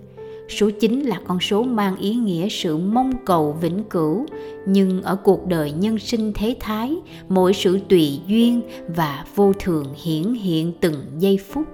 Số 0.49 0.71
9 0.71 1.01
là 1.01 1.21
con 1.27 1.41
số 1.41 1.63
mang 1.63 1.97
ý 1.97 2.15
nghĩa 2.15 2.49
sự 2.49 2.77
mong 2.77 3.13
cầu 3.25 3.57
vĩnh 3.61 3.85
cửu, 3.91 4.27
nhưng 4.67 5.03
ở 5.03 5.17
cuộc 5.17 5.47
đời 5.47 5.73
nhân 5.73 5.99
sinh 5.99 6.33
thế 6.33 6.57
thái, 6.61 6.97
mỗi 7.29 7.53
sự 7.53 7.79
tùy 7.89 8.21
duyên 8.27 8.61
và 8.89 9.25
vô 9.35 9.53
thường 9.59 9.87
hiển 10.05 10.35
hiện 10.35 10.73
từng 10.81 10.95
giây 11.19 11.39
phút, 11.49 11.65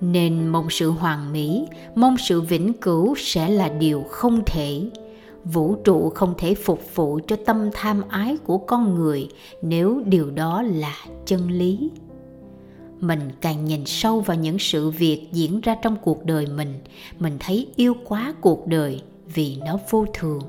nên 0.00 0.48
mong 0.48 0.70
sự 0.70 0.90
hoàn 0.90 1.32
mỹ, 1.32 1.64
mong 1.94 2.16
sự 2.18 2.40
vĩnh 2.40 2.72
cửu 2.72 3.14
sẽ 3.16 3.48
là 3.48 3.68
điều 3.68 4.02
không 4.08 4.42
thể. 4.46 4.80
Vũ 5.44 5.74
trụ 5.84 6.10
không 6.10 6.34
thể 6.38 6.54
phục 6.54 6.94
vụ 6.94 7.20
cho 7.26 7.36
tâm 7.46 7.70
tham 7.72 8.02
ái 8.08 8.36
của 8.44 8.58
con 8.58 8.94
người 8.94 9.28
nếu 9.62 10.02
điều 10.06 10.30
đó 10.30 10.62
là 10.62 10.94
chân 11.26 11.50
lý 11.50 11.90
mình 13.00 13.20
càng 13.40 13.64
nhìn 13.64 13.86
sâu 13.86 14.20
vào 14.20 14.36
những 14.36 14.58
sự 14.58 14.90
việc 14.90 15.28
diễn 15.32 15.60
ra 15.60 15.76
trong 15.82 15.96
cuộc 16.02 16.24
đời 16.24 16.46
mình. 16.46 16.74
Mình 17.18 17.36
thấy 17.40 17.66
yêu 17.76 17.94
quá 18.04 18.34
cuộc 18.40 18.66
đời 18.66 19.02
vì 19.34 19.56
nó 19.66 19.78
vô 19.90 20.06
thường. 20.14 20.40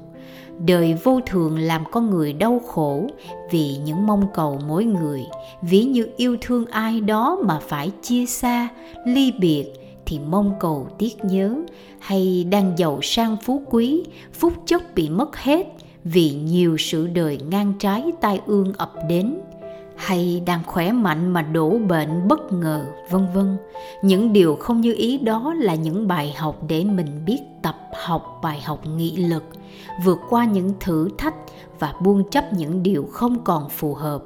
Đời 0.65 0.93
vô 1.03 1.20
thường 1.25 1.60
làm 1.60 1.84
con 1.91 2.10
người 2.10 2.34
đau 2.34 2.60
khổ 2.60 3.08
vì 3.51 3.77
những 3.86 4.08
mong 4.08 4.25
cầu 4.34 4.60
mỗi 4.67 4.84
người. 4.84 5.22
Ví 5.62 5.84
như 5.84 6.08
yêu 6.17 6.38
thương 6.41 6.65
ai 6.65 7.01
đó 7.01 7.39
mà 7.46 7.60
phải 7.67 7.91
chia 8.01 8.25
xa, 8.25 8.70
ly 9.05 9.31
biệt 9.39 9.65
thì 10.05 10.20
mong 10.20 10.53
cầu 10.60 10.88
tiếc 10.98 11.25
nhớ. 11.25 11.55
Hay 12.00 12.46
đang 12.51 12.77
giàu 12.77 13.00
sang 13.01 13.38
phú 13.43 13.62
quý, 13.70 14.03
phút 14.34 14.53
chốc 14.65 14.81
bị 14.96 15.10
mất 15.10 15.38
hết 15.38 15.67
vì 16.03 16.31
nhiều 16.31 16.77
sự 16.77 17.08
đời 17.08 17.39
ngang 17.50 17.74
trái 17.79 18.03
tai 18.22 18.39
ương 18.46 18.74
ập 18.77 18.93
đến 19.10 19.38
hay 20.01 20.43
đang 20.46 20.63
khỏe 20.65 20.91
mạnh 20.91 21.34
mà 21.34 21.41
đổ 21.41 21.77
bệnh 21.77 22.27
bất 22.27 22.53
ngờ, 22.53 22.86
vân 23.10 23.27
vân. 23.34 23.58
Những 24.01 24.34
điều 24.34 24.55
không 24.55 24.81
như 24.81 24.93
ý 24.93 25.17
đó 25.17 25.53
là 25.58 25.75
những 25.75 26.08
bài 26.08 26.34
học 26.38 26.63
để 26.67 26.84
mình 26.84 27.25
biết 27.25 27.39
tập 27.63 27.75
học 27.93 28.39
bài 28.43 28.62
học 28.62 28.88
nghị 28.88 29.17
lực, 29.17 29.43
vượt 30.03 30.20
qua 30.29 30.46
những 30.46 30.74
thử 30.79 31.10
thách 31.17 31.36
và 31.79 31.93
buông 32.01 32.29
chấp 32.29 32.53
những 32.53 32.84
điều 32.84 33.08
không 33.12 33.43
còn 33.43 33.70
phù 33.70 33.93
hợp. 33.93 34.24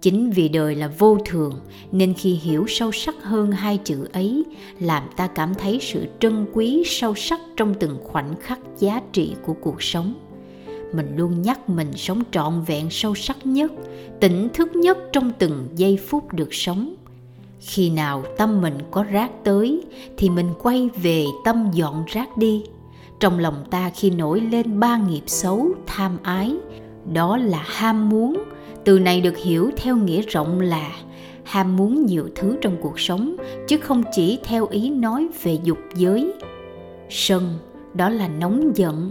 Chính 0.00 0.30
vì 0.30 0.48
đời 0.48 0.74
là 0.74 0.90
vô 0.98 1.18
thường, 1.24 1.60
nên 1.92 2.14
khi 2.14 2.34
hiểu 2.34 2.64
sâu 2.68 2.92
sắc 2.92 3.14
hơn 3.22 3.52
hai 3.52 3.78
chữ 3.78 4.08
ấy, 4.12 4.44
làm 4.78 5.02
ta 5.16 5.26
cảm 5.26 5.54
thấy 5.54 5.78
sự 5.80 6.06
trân 6.20 6.46
quý 6.52 6.82
sâu 6.86 7.14
sắc 7.14 7.40
trong 7.56 7.74
từng 7.74 7.98
khoảnh 8.04 8.34
khắc 8.40 8.58
giá 8.78 9.00
trị 9.12 9.34
của 9.46 9.54
cuộc 9.60 9.82
sống 9.82 10.14
mình 10.92 11.16
luôn 11.16 11.42
nhắc 11.42 11.68
mình 11.68 11.92
sống 11.96 12.22
trọn 12.30 12.62
vẹn, 12.66 12.90
sâu 12.90 13.14
sắc 13.14 13.46
nhất, 13.46 13.72
tỉnh 14.20 14.48
thức 14.54 14.76
nhất 14.76 14.98
trong 15.12 15.32
từng 15.38 15.68
giây 15.74 15.98
phút 16.08 16.32
được 16.32 16.54
sống. 16.54 16.94
Khi 17.60 17.90
nào 17.90 18.24
tâm 18.38 18.60
mình 18.60 18.74
có 18.90 19.02
rác 19.02 19.30
tới, 19.44 19.82
thì 20.16 20.30
mình 20.30 20.48
quay 20.62 20.88
về 21.02 21.24
tâm 21.44 21.70
dọn 21.74 22.04
rác 22.06 22.36
đi. 22.36 22.64
Trong 23.20 23.38
lòng 23.38 23.64
ta 23.70 23.90
khi 23.94 24.10
nổi 24.10 24.40
lên 24.40 24.80
ba 24.80 24.96
nghiệp 24.96 25.22
xấu, 25.26 25.68
tham 25.86 26.18
ái, 26.22 26.56
đó 27.12 27.36
là 27.36 27.62
ham 27.66 28.08
muốn. 28.08 28.42
Từ 28.84 28.98
này 28.98 29.20
được 29.20 29.36
hiểu 29.36 29.70
theo 29.76 29.96
nghĩa 29.96 30.22
rộng 30.22 30.60
là 30.60 30.90
ham 31.44 31.76
muốn 31.76 32.06
nhiều 32.06 32.28
thứ 32.34 32.56
trong 32.60 32.76
cuộc 32.80 33.00
sống, 33.00 33.36
chứ 33.68 33.76
không 33.76 34.02
chỉ 34.12 34.38
theo 34.44 34.66
ý 34.66 34.90
nói 34.90 35.28
về 35.42 35.58
dục 35.64 35.78
giới. 35.94 36.32
Sân, 37.10 37.58
đó 37.94 38.08
là 38.08 38.28
nóng 38.28 38.72
giận. 38.74 39.10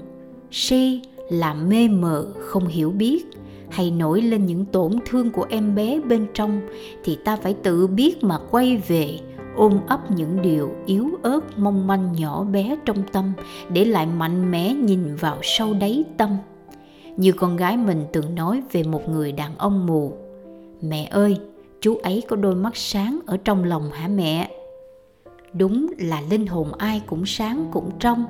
Si 0.52 1.02
là 1.30 1.54
mê 1.54 1.88
mờ, 1.88 2.26
không 2.40 2.68
hiểu 2.68 2.92
biết. 2.92 3.26
Hay 3.70 3.92
nổi 3.92 4.22
lên 4.22 4.46
những 4.46 4.66
tổn 4.66 4.92
thương 5.06 5.32
của 5.32 5.46
em 5.50 5.76
bé 5.76 6.00
bên 6.00 6.28
trong, 6.34 6.62
thì 7.04 7.18
ta 7.26 7.36
phải 7.36 7.54
tự 7.54 7.88
biết 7.88 8.24
mà 8.24 8.38
quay 8.52 8.78
về, 8.88 9.20
ôm 9.56 9.80
ấp 9.88 10.12
những 10.12 10.42
điều 10.42 10.72
yếu 10.86 11.10
ớt 11.22 11.40
mong 11.58 11.88
manh 11.88 12.14
nhỏ 12.14 12.44
bé 12.44 12.78
trong 12.86 13.04
tâm, 13.12 13.34
để 13.74 13.86
lại 13.86 14.06
mạnh 14.06 14.52
mẽ 14.52 14.74
nhìn 14.74 15.16
vào 15.16 15.38
sâu 15.44 15.74
đáy 15.74 16.04
tâm. 16.18 16.38
Như 17.18 17.32
con 17.32 17.58
gái 17.58 17.78
mình 17.78 18.06
từng 18.14 18.36
nói 18.36 18.64
về 18.72 18.84
một 18.84 19.10
người 19.10 19.32
đàn 19.32 19.58
ông 19.58 19.86
mù, 19.86 20.14
mẹ 20.82 21.08
ơi, 21.12 21.38
chú 21.82 21.96
ấy 21.96 22.24
có 22.28 22.36
đôi 22.36 22.56
mắt 22.56 22.78
sáng 22.78 23.20
ở 23.26 23.38
trong 23.38 23.64
lòng 23.64 23.92
hả 23.92 24.08
mẹ? 24.08 24.50
Đúng 25.54 25.88
là 25.98 26.22
linh 26.30 26.48
hồn 26.48 26.74
ai 26.78 27.02
cũng 27.08 27.26
sáng 27.26 27.66
cũng 27.72 27.90
trong 28.00 28.26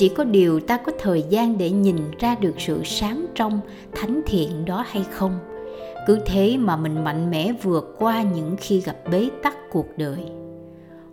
chỉ 0.00 0.08
có 0.08 0.24
điều 0.24 0.60
ta 0.60 0.76
có 0.76 0.92
thời 0.98 1.24
gian 1.30 1.58
để 1.58 1.70
nhìn 1.70 1.96
ra 2.18 2.34
được 2.34 2.54
sự 2.58 2.82
sáng 2.84 3.26
trong, 3.34 3.60
thánh 3.92 4.20
thiện 4.26 4.64
đó 4.64 4.84
hay 4.88 5.04
không? 5.10 5.38
Cứ 6.06 6.18
thế 6.26 6.56
mà 6.56 6.76
mình 6.76 7.04
mạnh 7.04 7.30
mẽ 7.30 7.52
vượt 7.62 7.96
qua 7.98 8.22
những 8.22 8.56
khi 8.60 8.80
gặp 8.80 8.96
bế 9.10 9.28
tắc 9.42 9.56
cuộc 9.70 9.86
đời. 9.96 10.18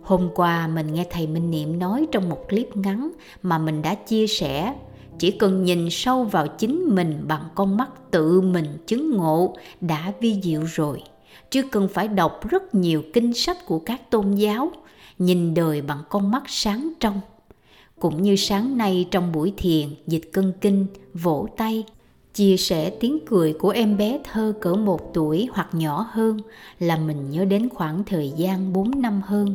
Hôm 0.02 0.28
qua 0.34 0.68
mình 0.68 0.94
nghe 0.94 1.06
thầy 1.10 1.26
minh 1.26 1.50
niệm 1.50 1.78
nói 1.78 2.06
trong 2.12 2.28
một 2.28 2.48
clip 2.48 2.76
ngắn 2.76 3.10
mà 3.42 3.58
mình 3.58 3.82
đã 3.82 3.94
chia 3.94 4.26
sẻ, 4.26 4.74
chỉ 5.18 5.30
cần 5.30 5.64
nhìn 5.64 5.90
sâu 5.90 6.24
vào 6.24 6.46
chính 6.46 6.94
mình 6.94 7.24
bằng 7.28 7.44
con 7.54 7.76
mắt 7.76 7.90
tự 8.10 8.40
mình 8.40 8.66
chứng 8.86 9.16
ngộ 9.16 9.56
đã 9.80 10.12
vi 10.20 10.40
diệu 10.42 10.62
rồi, 10.62 11.02
chứ 11.50 11.62
cần 11.70 11.88
phải 11.88 12.08
đọc 12.08 12.48
rất 12.48 12.74
nhiều 12.74 13.02
kinh 13.14 13.34
sách 13.34 13.66
của 13.66 13.78
các 13.78 14.10
tôn 14.10 14.34
giáo, 14.34 14.70
nhìn 15.18 15.54
đời 15.54 15.82
bằng 15.82 16.02
con 16.08 16.30
mắt 16.30 16.42
sáng 16.46 16.92
trong 17.00 17.20
cũng 17.98 18.22
như 18.22 18.36
sáng 18.36 18.76
nay 18.76 19.08
trong 19.10 19.32
buổi 19.32 19.52
thiền, 19.56 19.88
dịch 20.06 20.32
cân 20.32 20.52
kinh, 20.60 20.86
vỗ 21.14 21.48
tay, 21.56 21.84
chia 22.34 22.56
sẻ 22.56 22.90
tiếng 22.90 23.18
cười 23.26 23.52
của 23.52 23.70
em 23.70 23.96
bé 23.96 24.18
thơ 24.24 24.52
cỡ 24.60 24.74
một 24.74 25.14
tuổi 25.14 25.48
hoặc 25.52 25.68
nhỏ 25.72 26.06
hơn 26.10 26.38
là 26.78 26.96
mình 26.96 27.30
nhớ 27.30 27.44
đến 27.44 27.68
khoảng 27.68 28.04
thời 28.04 28.32
gian 28.36 28.72
4 28.72 29.00
năm 29.00 29.20
hơn. 29.24 29.54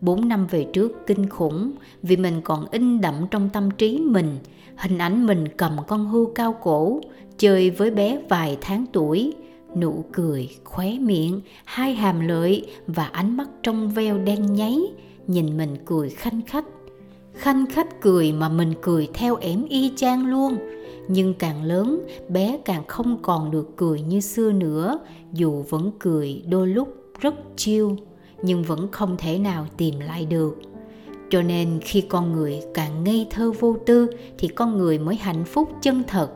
4 0.00 0.28
năm 0.28 0.46
về 0.46 0.66
trước 0.72 1.06
kinh 1.06 1.28
khủng, 1.28 1.72
vì 2.02 2.16
mình 2.16 2.40
còn 2.44 2.66
in 2.70 3.00
đậm 3.00 3.14
trong 3.30 3.50
tâm 3.52 3.70
trí 3.70 3.98
mình, 3.98 4.38
hình 4.76 4.98
ảnh 4.98 5.26
mình 5.26 5.48
cầm 5.56 5.76
con 5.86 6.06
hưu 6.06 6.26
cao 6.26 6.56
cổ, 6.62 7.00
chơi 7.38 7.70
với 7.70 7.90
bé 7.90 8.18
vài 8.28 8.58
tháng 8.60 8.86
tuổi, 8.92 9.34
nụ 9.76 10.04
cười 10.12 10.48
khóe 10.64 10.98
miệng, 10.98 11.40
hai 11.64 11.94
hàm 11.94 12.20
lợi 12.20 12.66
và 12.86 13.04
ánh 13.04 13.36
mắt 13.36 13.48
trong 13.62 13.88
veo 13.90 14.18
đen 14.18 14.54
nháy, 14.54 14.78
nhìn 15.26 15.56
mình 15.56 15.76
cười 15.84 16.10
khanh 16.10 16.40
khách 16.46 16.64
khanh 17.34 17.66
khách 17.66 18.00
cười 18.00 18.32
mà 18.32 18.48
mình 18.48 18.74
cười 18.82 19.08
theo 19.14 19.36
ẻm 19.36 19.64
y 19.68 19.92
chang 19.96 20.26
luôn. 20.26 20.56
Nhưng 21.08 21.34
càng 21.34 21.64
lớn 21.64 22.06
bé 22.28 22.58
càng 22.64 22.82
không 22.88 23.18
còn 23.22 23.50
được 23.50 23.76
cười 23.76 24.00
như 24.00 24.20
xưa 24.20 24.52
nữa. 24.52 24.98
Dù 25.32 25.62
vẫn 25.68 25.90
cười 25.98 26.42
đôi 26.48 26.68
lúc 26.68 26.88
rất 27.20 27.34
chiêu 27.56 27.96
nhưng 28.42 28.62
vẫn 28.62 28.88
không 28.92 29.16
thể 29.18 29.38
nào 29.38 29.66
tìm 29.76 30.00
lại 30.00 30.26
được. 30.26 30.56
Cho 31.30 31.42
nên 31.42 31.80
khi 31.82 32.00
con 32.00 32.32
người 32.32 32.62
càng 32.74 33.04
ngây 33.04 33.26
thơ 33.30 33.52
vô 33.52 33.76
tư 33.86 34.10
thì 34.38 34.48
con 34.48 34.78
người 34.78 34.98
mới 34.98 35.16
hạnh 35.16 35.44
phúc 35.44 35.68
chân 35.82 36.02
thật. 36.08 36.30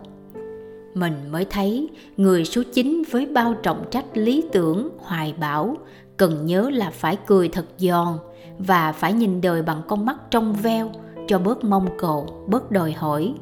Mình 0.94 1.14
mới 1.32 1.44
thấy 1.44 1.88
người 2.16 2.44
số 2.44 2.62
9 2.74 3.02
với 3.10 3.26
bao 3.26 3.54
trọng 3.62 3.84
trách 3.90 4.04
lý 4.14 4.44
tưởng, 4.52 4.88
hoài 4.98 5.34
bão 5.40 5.76
cần 6.16 6.46
nhớ 6.46 6.70
là 6.70 6.90
phải 6.90 7.18
cười 7.26 7.48
thật 7.48 7.64
giòn 7.78 8.18
và 8.58 8.92
phải 8.92 9.12
nhìn 9.12 9.40
đời 9.40 9.62
bằng 9.62 9.82
con 9.88 10.06
mắt 10.06 10.16
trong 10.30 10.52
veo 10.52 10.90
cho 11.28 11.38
bớt 11.38 11.64
mong 11.64 11.88
cầu, 11.98 12.26
bớt 12.46 12.70
đòi 12.70 12.92
hỏi. 12.92 13.34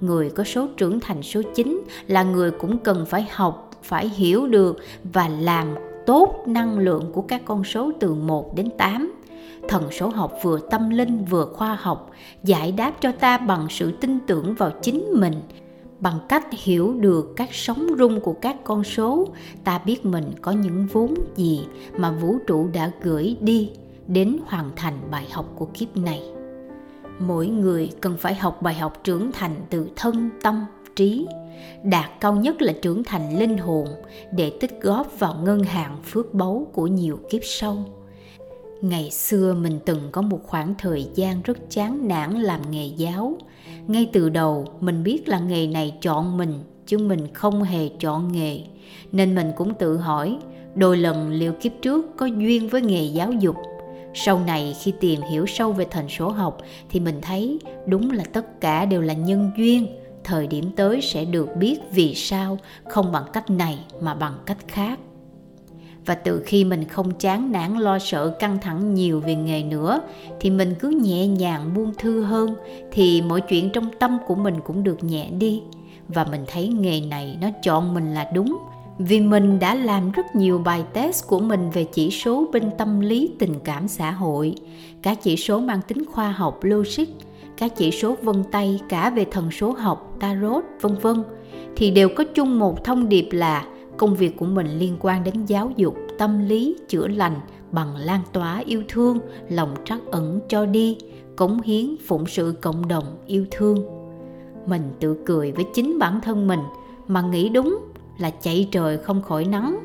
Người 0.00 0.30
có 0.30 0.44
số 0.44 0.66
trưởng 0.76 1.00
thành 1.00 1.22
số 1.22 1.42
9 1.54 1.82
là 2.06 2.22
người 2.22 2.50
cũng 2.50 2.78
cần 2.78 3.06
phải 3.06 3.26
học, 3.30 3.70
phải 3.82 4.08
hiểu 4.08 4.46
được 4.46 4.76
và 5.12 5.28
làm 5.28 5.74
tốt 6.06 6.44
năng 6.46 6.78
lượng 6.78 7.10
của 7.12 7.22
các 7.22 7.42
con 7.44 7.64
số 7.64 7.92
từ 8.00 8.14
1 8.14 8.54
đến 8.54 8.68
8. 8.78 9.12
Thần 9.68 9.90
số 9.90 10.08
học 10.08 10.32
vừa 10.42 10.58
tâm 10.58 10.90
linh 10.90 11.24
vừa 11.24 11.44
khoa 11.44 11.74
học, 11.80 12.10
giải 12.44 12.72
đáp 12.72 12.92
cho 13.00 13.12
ta 13.12 13.38
bằng 13.38 13.66
sự 13.70 13.92
tin 13.92 14.18
tưởng 14.26 14.54
vào 14.54 14.70
chính 14.82 15.04
mình, 15.14 15.34
bằng 16.00 16.18
cách 16.28 16.46
hiểu 16.50 16.94
được 16.94 17.32
các 17.36 17.48
sóng 17.52 17.86
rung 17.98 18.20
của 18.20 18.32
các 18.32 18.56
con 18.64 18.84
số 18.84 19.28
ta 19.64 19.78
biết 19.78 20.06
mình 20.06 20.32
có 20.40 20.52
những 20.52 20.86
vốn 20.92 21.14
gì 21.36 21.66
mà 21.96 22.10
vũ 22.10 22.38
trụ 22.46 22.68
đã 22.72 22.90
gửi 23.02 23.36
đi 23.40 23.70
đến 24.06 24.38
hoàn 24.46 24.70
thành 24.76 24.98
bài 25.10 25.26
học 25.32 25.52
của 25.56 25.68
kiếp 25.74 25.96
này. 25.96 26.22
Mỗi 27.18 27.46
người 27.46 27.90
cần 28.00 28.16
phải 28.16 28.34
học 28.34 28.62
bài 28.62 28.74
học 28.74 29.00
trưởng 29.04 29.32
thành 29.32 29.54
từ 29.70 29.88
thân 29.96 30.30
tâm, 30.42 30.64
trí. 30.96 31.26
Đạt 31.84 32.10
cao 32.20 32.36
nhất 32.36 32.62
là 32.62 32.72
trưởng 32.82 33.04
thành 33.04 33.38
linh 33.38 33.58
hồn 33.58 33.86
để 34.32 34.52
tích 34.60 34.80
góp 34.80 35.18
vào 35.18 35.34
ngân 35.44 35.62
hàng 35.62 35.98
phước 36.04 36.34
báu 36.34 36.66
của 36.72 36.86
nhiều 36.86 37.18
kiếp 37.30 37.40
sau. 37.44 37.84
Ngày 38.80 39.10
xưa 39.10 39.54
mình 39.54 39.78
từng 39.84 40.00
có 40.12 40.22
một 40.22 40.40
khoảng 40.42 40.74
thời 40.78 41.06
gian 41.14 41.42
rất 41.42 41.70
chán 41.70 42.08
nản 42.08 42.40
làm 42.40 42.60
nghề 42.70 42.86
giáo. 42.86 43.36
Ngay 43.86 44.10
từ 44.12 44.28
đầu, 44.28 44.66
mình 44.80 45.02
biết 45.02 45.28
là 45.28 45.38
nghề 45.38 45.66
này 45.66 45.98
chọn 46.00 46.36
mình, 46.36 46.54
chứ 46.86 46.98
mình 46.98 47.34
không 47.34 47.62
hề 47.62 47.88
chọn 47.88 48.32
nghề. 48.32 48.60
Nên 49.12 49.34
mình 49.34 49.52
cũng 49.56 49.74
tự 49.74 49.96
hỏi, 49.96 50.38
đôi 50.74 50.96
lần 50.96 51.30
liệu 51.30 51.52
kiếp 51.52 51.72
trước 51.82 52.16
có 52.16 52.26
duyên 52.26 52.68
với 52.68 52.82
nghề 52.82 53.04
giáo 53.04 53.32
dục? 53.32 53.56
Sau 54.14 54.38
này 54.46 54.76
khi 54.80 54.92
tìm 55.00 55.20
hiểu 55.30 55.46
sâu 55.46 55.72
về 55.72 55.86
thành 55.90 56.08
số 56.08 56.28
học 56.28 56.58
thì 56.88 57.00
mình 57.00 57.20
thấy 57.22 57.58
đúng 57.86 58.10
là 58.10 58.24
tất 58.32 58.60
cả 58.60 58.84
đều 58.84 59.00
là 59.00 59.14
nhân 59.14 59.50
duyên. 59.56 59.86
Thời 60.24 60.46
điểm 60.46 60.70
tới 60.76 61.00
sẽ 61.00 61.24
được 61.24 61.56
biết 61.56 61.78
vì 61.92 62.14
sao, 62.14 62.58
không 62.88 63.12
bằng 63.12 63.24
cách 63.32 63.50
này 63.50 63.78
mà 64.00 64.14
bằng 64.14 64.34
cách 64.46 64.58
khác. 64.68 64.98
Và 66.06 66.14
từ 66.14 66.42
khi 66.46 66.64
mình 66.64 66.84
không 66.84 67.10
chán 67.10 67.52
nản 67.52 67.78
lo 67.78 67.98
sợ 67.98 68.36
căng 68.38 68.58
thẳng 68.58 68.94
nhiều 68.94 69.20
về 69.20 69.34
nghề 69.34 69.62
nữa, 69.62 70.00
thì 70.40 70.50
mình 70.50 70.74
cứ 70.80 70.88
nhẹ 70.88 71.26
nhàng 71.26 71.74
buông 71.74 71.92
thư 71.98 72.22
hơn 72.22 72.54
thì 72.92 73.22
mọi 73.22 73.40
chuyện 73.40 73.70
trong 73.70 73.90
tâm 73.98 74.18
của 74.26 74.34
mình 74.34 74.54
cũng 74.64 74.84
được 74.84 75.04
nhẹ 75.04 75.30
đi. 75.30 75.62
Và 76.08 76.24
mình 76.24 76.44
thấy 76.46 76.68
nghề 76.68 77.00
này 77.00 77.38
nó 77.40 77.48
chọn 77.62 77.94
mình 77.94 78.14
là 78.14 78.30
đúng 78.34 78.58
vì 78.98 79.20
mình 79.20 79.58
đã 79.58 79.74
làm 79.74 80.10
rất 80.10 80.36
nhiều 80.36 80.58
bài 80.58 80.84
test 80.92 81.26
của 81.26 81.38
mình 81.38 81.70
về 81.70 81.84
chỉ 81.84 82.10
số 82.10 82.48
bên 82.52 82.70
tâm 82.78 83.00
lý, 83.00 83.34
tình 83.38 83.54
cảm 83.64 83.88
xã 83.88 84.10
hội. 84.10 84.54
Cả 85.02 85.14
chỉ 85.14 85.36
số 85.36 85.60
mang 85.60 85.80
tính 85.88 86.04
khoa 86.04 86.32
học, 86.32 86.58
logic 86.62 87.06
các 87.56 87.76
chỉ 87.76 87.90
số 87.90 88.16
vân 88.22 88.44
tay, 88.52 88.80
cả 88.88 89.10
về 89.10 89.24
thần 89.30 89.50
số 89.50 89.72
học, 89.72 90.16
tarot, 90.20 90.64
vân 90.80 90.94
vân. 91.02 91.22
Thì 91.76 91.90
đều 91.90 92.08
có 92.16 92.24
chung 92.34 92.58
một 92.58 92.84
thông 92.84 93.08
điệp 93.08 93.28
là 93.32 93.66
công 93.96 94.16
việc 94.16 94.36
của 94.36 94.46
mình 94.46 94.78
liên 94.78 94.96
quan 95.00 95.24
đến 95.24 95.46
giáo 95.46 95.70
dục, 95.76 95.96
tâm 96.18 96.48
lý, 96.48 96.76
chữa 96.88 97.08
lành 97.08 97.40
bằng 97.70 97.96
lan 97.96 98.20
tỏa 98.32 98.62
yêu 98.66 98.82
thương, 98.88 99.18
lòng 99.48 99.74
trắc 99.84 100.00
ẩn 100.10 100.40
cho 100.48 100.66
đi, 100.66 100.98
cống 101.36 101.60
hiến 101.60 101.96
phụng 102.06 102.26
sự 102.26 102.54
cộng 102.60 102.88
đồng 102.88 103.04
yêu 103.26 103.46
thương. 103.50 103.86
Mình 104.66 104.82
tự 105.00 105.16
cười 105.26 105.52
với 105.52 105.64
chính 105.74 105.98
bản 105.98 106.20
thân 106.20 106.46
mình 106.48 106.60
mà 107.08 107.22
nghĩ 107.22 107.48
đúng 107.48 107.78
là 108.22 108.30
chạy 108.30 108.68
trời 108.70 108.98
không 108.98 109.22
khỏi 109.22 109.44
nắng 109.44 109.78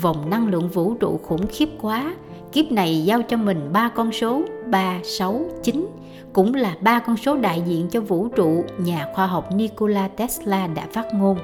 vòng 0.00 0.30
năng 0.30 0.48
lượng 0.48 0.68
vũ 0.68 0.94
trụ 0.94 1.20
khủng 1.22 1.46
khiếp 1.46 1.68
quá 1.80 2.14
kiếp 2.52 2.72
này 2.72 3.04
giao 3.04 3.22
cho 3.22 3.36
mình 3.36 3.68
ba 3.72 3.88
con 3.88 4.12
số 4.12 4.42
3, 4.70 5.00
6, 5.04 5.40
9 5.62 5.86
cũng 6.32 6.54
là 6.54 6.76
ba 6.80 6.98
con 7.00 7.16
số 7.16 7.36
đại 7.36 7.62
diện 7.66 7.88
cho 7.90 8.00
vũ 8.00 8.28
trụ 8.28 8.64
nhà 8.78 9.06
khoa 9.14 9.26
học 9.26 9.48
Nikola 9.54 10.08
Tesla 10.08 10.66
đã 10.66 10.86
phát 10.92 11.14
ngôn. 11.14 11.38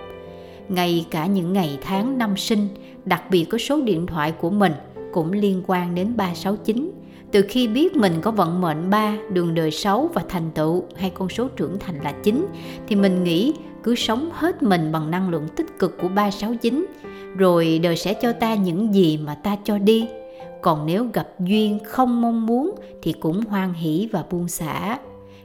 Ngay 0.68 1.06
cả 1.10 1.26
những 1.26 1.52
ngày 1.52 1.78
tháng 1.82 2.18
năm 2.18 2.36
sinh, 2.36 2.68
đặc 3.04 3.22
biệt 3.30 3.44
có 3.44 3.58
số 3.58 3.80
điện 3.80 4.06
thoại 4.06 4.32
của 4.32 4.50
mình 4.50 4.72
cũng 5.12 5.32
liên 5.32 5.62
quan 5.66 5.94
đến 5.94 6.16
369. 6.16 6.90
Từ 7.34 7.44
khi 7.48 7.68
biết 7.68 7.96
mình 7.96 8.12
có 8.22 8.30
vận 8.30 8.60
mệnh 8.60 8.90
3, 8.90 9.16
đường 9.32 9.54
đời 9.54 9.70
6 9.70 10.10
và 10.14 10.22
thành 10.28 10.50
tựu 10.54 10.84
hay 10.96 11.10
con 11.10 11.28
số 11.28 11.48
trưởng 11.48 11.78
thành 11.78 12.00
là 12.02 12.12
9 12.22 12.46
thì 12.86 12.96
mình 12.96 13.24
nghĩ 13.24 13.54
cứ 13.82 13.94
sống 13.94 14.30
hết 14.32 14.62
mình 14.62 14.92
bằng 14.92 15.10
năng 15.10 15.30
lượng 15.30 15.48
tích 15.56 15.78
cực 15.78 15.98
của 16.00 16.08
369 16.08 16.86
rồi 17.36 17.80
đời 17.82 17.96
sẽ 17.96 18.14
cho 18.14 18.32
ta 18.32 18.54
những 18.54 18.94
gì 18.94 19.18
mà 19.18 19.34
ta 19.34 19.56
cho 19.64 19.78
đi. 19.78 20.08
Còn 20.62 20.86
nếu 20.86 21.06
gặp 21.12 21.28
duyên 21.40 21.78
không 21.84 22.22
mong 22.22 22.46
muốn 22.46 22.74
thì 23.02 23.12
cũng 23.12 23.44
hoan 23.44 23.74
hỷ 23.74 24.08
và 24.12 24.24
buông 24.30 24.48
xả. 24.48 24.98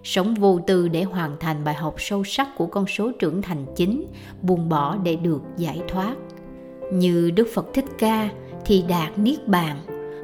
Sống 0.04 0.34
vô 0.34 0.60
tư 0.68 0.88
để 0.88 1.04
hoàn 1.04 1.38
thành 1.40 1.64
bài 1.64 1.76
học 1.76 1.96
sâu 1.98 2.24
sắc 2.24 2.48
của 2.58 2.66
con 2.66 2.88
số 2.88 3.12
trưởng 3.20 3.42
thành 3.42 3.66
chính 3.76 4.06
buông 4.42 4.70
bỏ 4.70 4.98
để 5.04 5.16
được 5.16 5.42
giải 5.58 5.82
thoát. 5.88 6.16
Như 6.94 7.32
đức 7.32 7.48
phật 7.54 7.66
thích 7.74 7.86
ca 7.98 8.30
thì 8.66 8.84
đạt 8.88 9.18
niết 9.20 9.48
bàn 9.48 9.78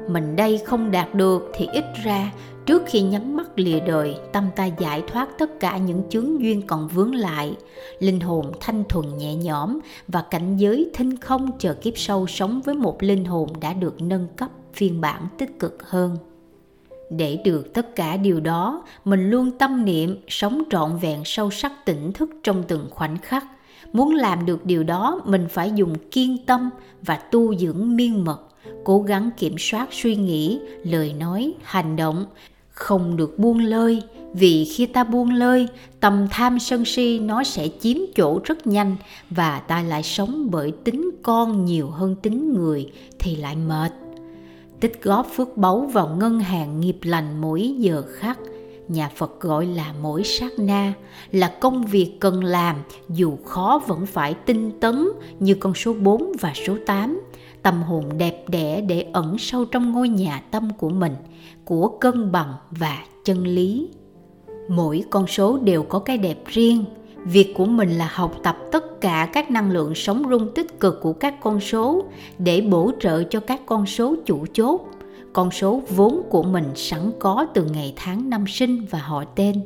mình 0.08 0.36
đây 0.36 0.58
không 0.64 0.90
đạt 0.90 1.14
được 1.14 1.50
thì 1.54 1.66
ít 1.72 1.84
ra, 2.04 2.32
trước 2.66 2.82
khi 2.86 3.00
nhắm 3.00 3.36
mắt 3.36 3.58
lìa 3.58 3.80
đời, 3.80 4.16
tâm 4.32 4.44
ta 4.56 4.64
giải 4.64 5.02
thoát 5.08 5.28
tất 5.38 5.60
cả 5.60 5.76
những 5.76 6.02
chướng 6.10 6.40
duyên 6.40 6.62
còn 6.66 6.88
vướng 6.88 7.14
lại. 7.14 7.54
Linh 7.98 8.20
hồn 8.20 8.52
thanh 8.60 8.84
thuần 8.88 9.18
nhẹ 9.18 9.34
nhõm 9.34 9.78
và 10.08 10.24
cảnh 10.30 10.56
giới 10.56 10.90
thinh 10.94 11.16
không 11.16 11.50
chờ 11.58 11.74
kiếp 11.74 11.98
sâu 11.98 12.26
sống 12.26 12.60
với 12.64 12.74
một 12.74 13.02
linh 13.02 13.24
hồn 13.24 13.48
đã 13.60 13.72
được 13.72 14.02
nâng 14.02 14.26
cấp 14.36 14.50
phiên 14.72 15.00
bản 15.00 15.26
tích 15.38 15.58
cực 15.58 15.88
hơn. 15.88 16.16
Để 17.10 17.38
được 17.44 17.74
tất 17.74 17.96
cả 17.96 18.16
điều 18.16 18.40
đó, 18.40 18.84
mình 19.04 19.30
luôn 19.30 19.50
tâm 19.58 19.84
niệm, 19.84 20.16
sống 20.28 20.62
trọn 20.70 20.96
vẹn 20.96 21.22
sâu 21.24 21.50
sắc 21.50 21.72
tỉnh 21.84 22.12
thức 22.12 22.30
trong 22.42 22.62
từng 22.68 22.86
khoảnh 22.90 23.18
khắc. 23.18 23.44
Muốn 23.92 24.14
làm 24.14 24.46
được 24.46 24.66
điều 24.66 24.82
đó, 24.84 25.20
mình 25.24 25.46
phải 25.50 25.72
dùng 25.74 25.94
kiên 26.10 26.46
tâm 26.46 26.70
và 27.02 27.16
tu 27.16 27.56
dưỡng 27.56 27.96
miên 27.96 28.24
mật 28.24 28.45
cố 28.84 29.00
gắng 29.00 29.30
kiểm 29.36 29.54
soát 29.58 29.88
suy 29.92 30.16
nghĩ, 30.16 30.60
lời 30.82 31.12
nói, 31.12 31.54
hành 31.62 31.96
động. 31.96 32.24
Không 32.70 33.16
được 33.16 33.38
buông 33.38 33.58
lơi, 33.58 34.02
vì 34.32 34.64
khi 34.64 34.86
ta 34.86 35.04
buông 35.04 35.30
lơi, 35.30 35.68
tầm 36.00 36.26
tham 36.30 36.58
sân 36.58 36.84
si 36.84 37.18
nó 37.18 37.44
sẽ 37.44 37.68
chiếm 37.80 37.96
chỗ 38.16 38.40
rất 38.44 38.66
nhanh 38.66 38.96
và 39.30 39.60
ta 39.60 39.82
lại 39.82 40.02
sống 40.02 40.48
bởi 40.50 40.72
tính 40.84 41.10
con 41.22 41.64
nhiều 41.64 41.88
hơn 41.90 42.16
tính 42.22 42.52
người 42.52 42.92
thì 43.18 43.36
lại 43.36 43.56
mệt. 43.56 43.92
Tích 44.80 45.02
góp 45.02 45.26
phước 45.34 45.56
báu 45.56 45.80
vào 45.80 46.16
ngân 46.18 46.40
hàng 46.40 46.80
nghiệp 46.80 46.96
lành 47.02 47.40
mỗi 47.40 47.74
giờ 47.78 48.02
khắc. 48.12 48.38
Nhà 48.88 49.10
Phật 49.16 49.40
gọi 49.40 49.66
là 49.66 49.94
mỗi 50.02 50.24
sát 50.24 50.52
na, 50.58 50.92
là 51.30 51.48
công 51.60 51.86
việc 51.86 52.12
cần 52.20 52.44
làm 52.44 52.76
dù 53.08 53.36
khó 53.44 53.82
vẫn 53.86 54.06
phải 54.06 54.34
tinh 54.34 54.70
tấn 54.80 55.08
như 55.40 55.54
con 55.54 55.74
số 55.74 55.94
4 55.94 56.32
và 56.40 56.52
số 56.66 56.76
8 56.86 57.20
tâm 57.66 57.82
hồn 57.82 58.04
đẹp 58.18 58.44
đẽ 58.48 58.80
để 58.80 59.06
ẩn 59.12 59.38
sâu 59.38 59.64
trong 59.64 59.92
ngôi 59.92 60.08
nhà 60.08 60.42
tâm 60.50 60.70
của 60.78 60.88
mình, 60.88 61.12
của 61.64 61.88
cân 61.88 62.32
bằng 62.32 62.54
và 62.70 62.98
chân 63.24 63.44
lý. 63.44 63.88
Mỗi 64.68 65.04
con 65.10 65.26
số 65.26 65.58
đều 65.58 65.82
có 65.82 65.98
cái 65.98 66.18
đẹp 66.18 66.38
riêng. 66.46 66.84
Việc 67.24 67.54
của 67.56 67.64
mình 67.64 67.90
là 67.90 68.10
học 68.12 68.34
tập 68.42 68.56
tất 68.72 69.00
cả 69.00 69.28
các 69.32 69.50
năng 69.50 69.70
lượng 69.70 69.94
sống 69.94 70.22
rung 70.30 70.54
tích 70.54 70.80
cực 70.80 71.00
của 71.02 71.12
các 71.12 71.40
con 71.40 71.60
số 71.60 72.04
để 72.38 72.60
bổ 72.60 72.90
trợ 73.00 73.22
cho 73.22 73.40
các 73.40 73.60
con 73.66 73.86
số 73.86 74.14
chủ 74.26 74.46
chốt. 74.52 74.80
Con 75.32 75.50
số 75.50 75.82
vốn 75.88 76.22
của 76.30 76.42
mình 76.42 76.66
sẵn 76.74 77.12
có 77.18 77.46
từ 77.54 77.64
ngày 77.64 77.92
tháng 77.96 78.30
năm 78.30 78.44
sinh 78.48 78.86
và 78.90 78.98
họ 78.98 79.24
tên. 79.24 79.60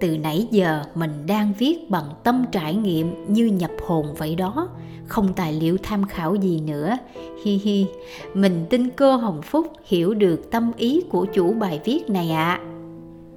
Từ 0.00 0.18
nãy 0.18 0.48
giờ 0.50 0.84
mình 0.94 1.26
đang 1.26 1.52
viết 1.58 1.90
bằng 1.90 2.10
tâm 2.24 2.44
trải 2.52 2.74
nghiệm 2.74 3.32
như 3.32 3.46
nhập 3.46 3.70
hồn 3.86 4.06
vậy 4.18 4.34
đó 4.34 4.68
không 5.08 5.32
tài 5.36 5.52
liệu 5.52 5.76
tham 5.82 6.04
khảo 6.04 6.34
gì 6.34 6.60
nữa. 6.60 6.96
Hi 7.44 7.60
hi, 7.64 7.86
mình 8.34 8.66
tin 8.70 8.90
cô 8.90 9.16
hồng 9.16 9.42
phúc 9.42 9.66
hiểu 9.84 10.14
được 10.14 10.50
tâm 10.50 10.72
ý 10.76 11.02
của 11.08 11.24
chủ 11.24 11.52
bài 11.52 11.80
viết 11.84 12.10
này 12.10 12.30
ạ. 12.30 12.60
À. 12.60 12.64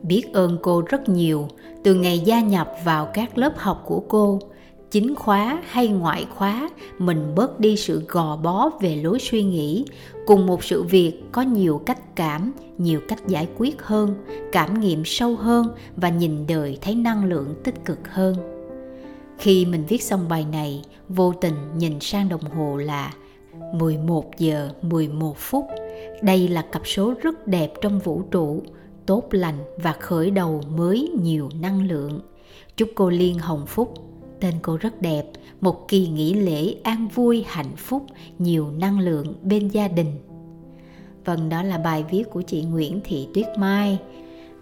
biết 0.03 0.33
ơn 0.33 0.57
cô 0.61 0.83
rất 0.87 1.09
nhiều, 1.09 1.47
từ 1.83 1.93
ngày 1.93 2.19
gia 2.19 2.41
nhập 2.41 2.71
vào 2.85 3.09
các 3.13 3.37
lớp 3.37 3.53
học 3.57 3.83
của 3.85 3.99
cô. 3.99 4.39
Chính 4.91 5.15
khóa 5.15 5.61
hay 5.65 5.87
ngoại 5.87 6.25
khóa, 6.35 6.69
mình 6.97 7.35
bớt 7.35 7.59
đi 7.59 7.75
sự 7.75 8.03
gò 8.07 8.37
bó 8.37 8.69
về 8.81 8.95
lối 8.95 9.19
suy 9.19 9.43
nghĩ. 9.43 9.85
Cùng 10.25 10.45
một 10.45 10.63
sự 10.63 10.83
việc 10.83 11.21
có 11.31 11.41
nhiều 11.41 11.81
cách 11.85 12.15
cảm, 12.15 12.51
nhiều 12.77 12.99
cách 13.07 13.27
giải 13.27 13.47
quyết 13.57 13.81
hơn, 13.81 14.15
cảm 14.51 14.79
nghiệm 14.79 15.05
sâu 15.05 15.35
hơn 15.35 15.67
và 15.95 16.09
nhìn 16.09 16.47
đời 16.47 16.77
thấy 16.81 16.95
năng 16.95 17.25
lượng 17.25 17.55
tích 17.63 17.85
cực 17.85 18.07
hơn 18.07 18.58
khi 19.39 19.65
mình 19.65 19.85
viết 19.85 20.03
xong 20.03 20.27
bài 20.29 20.45
này, 20.51 20.81
vô 21.09 21.33
tình 21.41 21.53
nhìn 21.77 21.99
sang 21.99 22.29
đồng 22.29 22.41
hồ 22.41 22.77
là 22.77 23.13
11 23.73 24.37
giờ 24.37 24.69
11 24.81 25.37
phút. 25.37 25.65
Đây 26.21 26.47
là 26.47 26.61
cặp 26.61 26.81
số 26.87 27.13
rất 27.21 27.47
đẹp 27.47 27.73
trong 27.81 27.99
vũ 27.99 28.21
trụ, 28.31 28.63
tốt 29.05 29.23
lành 29.31 29.57
và 29.77 29.93
khởi 29.99 30.31
đầu 30.31 30.61
mới 30.75 31.11
nhiều 31.21 31.49
năng 31.61 31.87
lượng. 31.87 32.21
Chúc 32.77 32.89
cô 32.95 33.09
liên 33.09 33.39
hồng 33.39 33.65
phúc. 33.67 33.93
Tên 34.39 34.53
cô 34.61 34.77
rất 34.77 35.01
đẹp, 35.01 35.25
một 35.61 35.87
kỳ 35.87 36.07
nghỉ 36.07 36.33
lễ 36.33 36.75
an 36.83 37.07
vui, 37.07 37.45
hạnh 37.47 37.75
phúc, 37.77 38.05
nhiều 38.39 38.71
năng 38.71 38.99
lượng 38.99 39.33
bên 39.43 39.67
gia 39.67 39.87
đình. 39.87 40.13
Vâng 41.25 41.49
đó 41.49 41.63
là 41.63 41.77
bài 41.77 42.05
viết 42.11 42.23
của 42.31 42.41
chị 42.41 42.63
nguyễn 42.63 42.99
thị 43.03 43.27
tuyết 43.33 43.47
mai 43.57 43.99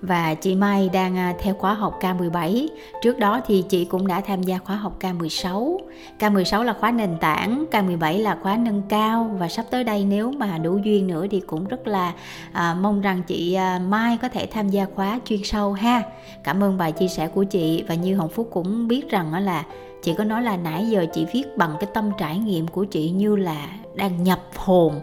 và 0.02 0.34
chị 0.34 0.56
Mai 0.56 0.90
đang 0.94 1.18
à, 1.18 1.34
theo 1.40 1.54
khóa 1.54 1.74
học 1.74 2.00
K17. 2.02 2.68
Trước 3.02 3.20
đó 3.20 3.42
thì 3.48 3.64
chị 3.70 3.86
cũng 3.86 4.08
đã 4.08 4.22
tham 4.22 4.44
gia 4.44 4.58
khóa 4.58 4.76
học 4.76 5.00
K16. 5.00 5.78
K16 6.20 6.64
là 6.64 6.74
khóa 6.74 6.92
nền 6.92 7.18
tảng, 7.18 7.66
K17 7.72 8.22
là 8.22 8.38
khóa 8.42 8.58
nâng 8.58 8.82
cao 8.90 9.36
và 9.40 9.48
sắp 9.48 9.66
tới 9.70 9.84
đây 9.84 10.06
nếu 10.06 10.32
mà 10.32 10.58
đủ 10.58 10.78
duyên 10.78 11.08
nữa 11.08 11.26
thì 11.32 11.40
cũng 11.40 11.68
rất 11.68 11.88
là 11.88 12.14
à, 12.52 12.74
mong 12.74 13.02
rằng 13.02 13.22
chị 13.28 13.54
à, 13.54 13.82
Mai 13.90 14.18
có 14.22 14.30
thể 14.30 14.46
tham 14.46 14.70
gia 14.70 14.86
khóa 14.96 15.20
chuyên 15.26 15.44
sâu 15.44 15.74
ha. 15.74 16.02
Cảm 16.44 16.64
ơn 16.64 16.78
bài 16.78 16.92
chia 16.92 17.08
sẻ 17.08 17.28
của 17.28 17.44
chị 17.44 17.84
và 17.88 17.96
như 17.96 18.16
Hồng 18.16 18.30
Phúc 18.30 18.50
cũng 18.52 18.88
biết 18.88 19.10
rằng 19.10 19.34
là 19.34 19.64
chị 20.02 20.14
có 20.18 20.24
nói 20.24 20.42
là 20.42 20.58
nãy 20.58 20.86
giờ 20.90 21.06
chị 21.14 21.26
viết 21.34 21.44
bằng 21.58 21.76
cái 21.80 21.90
tâm 21.94 22.12
trải 22.18 22.40
nghiệm 22.40 22.68
của 22.68 22.84
chị 22.84 23.10
như 23.10 23.36
là 23.36 23.68
đang 23.96 24.24
nhập 24.24 24.42
hồn, 24.56 25.00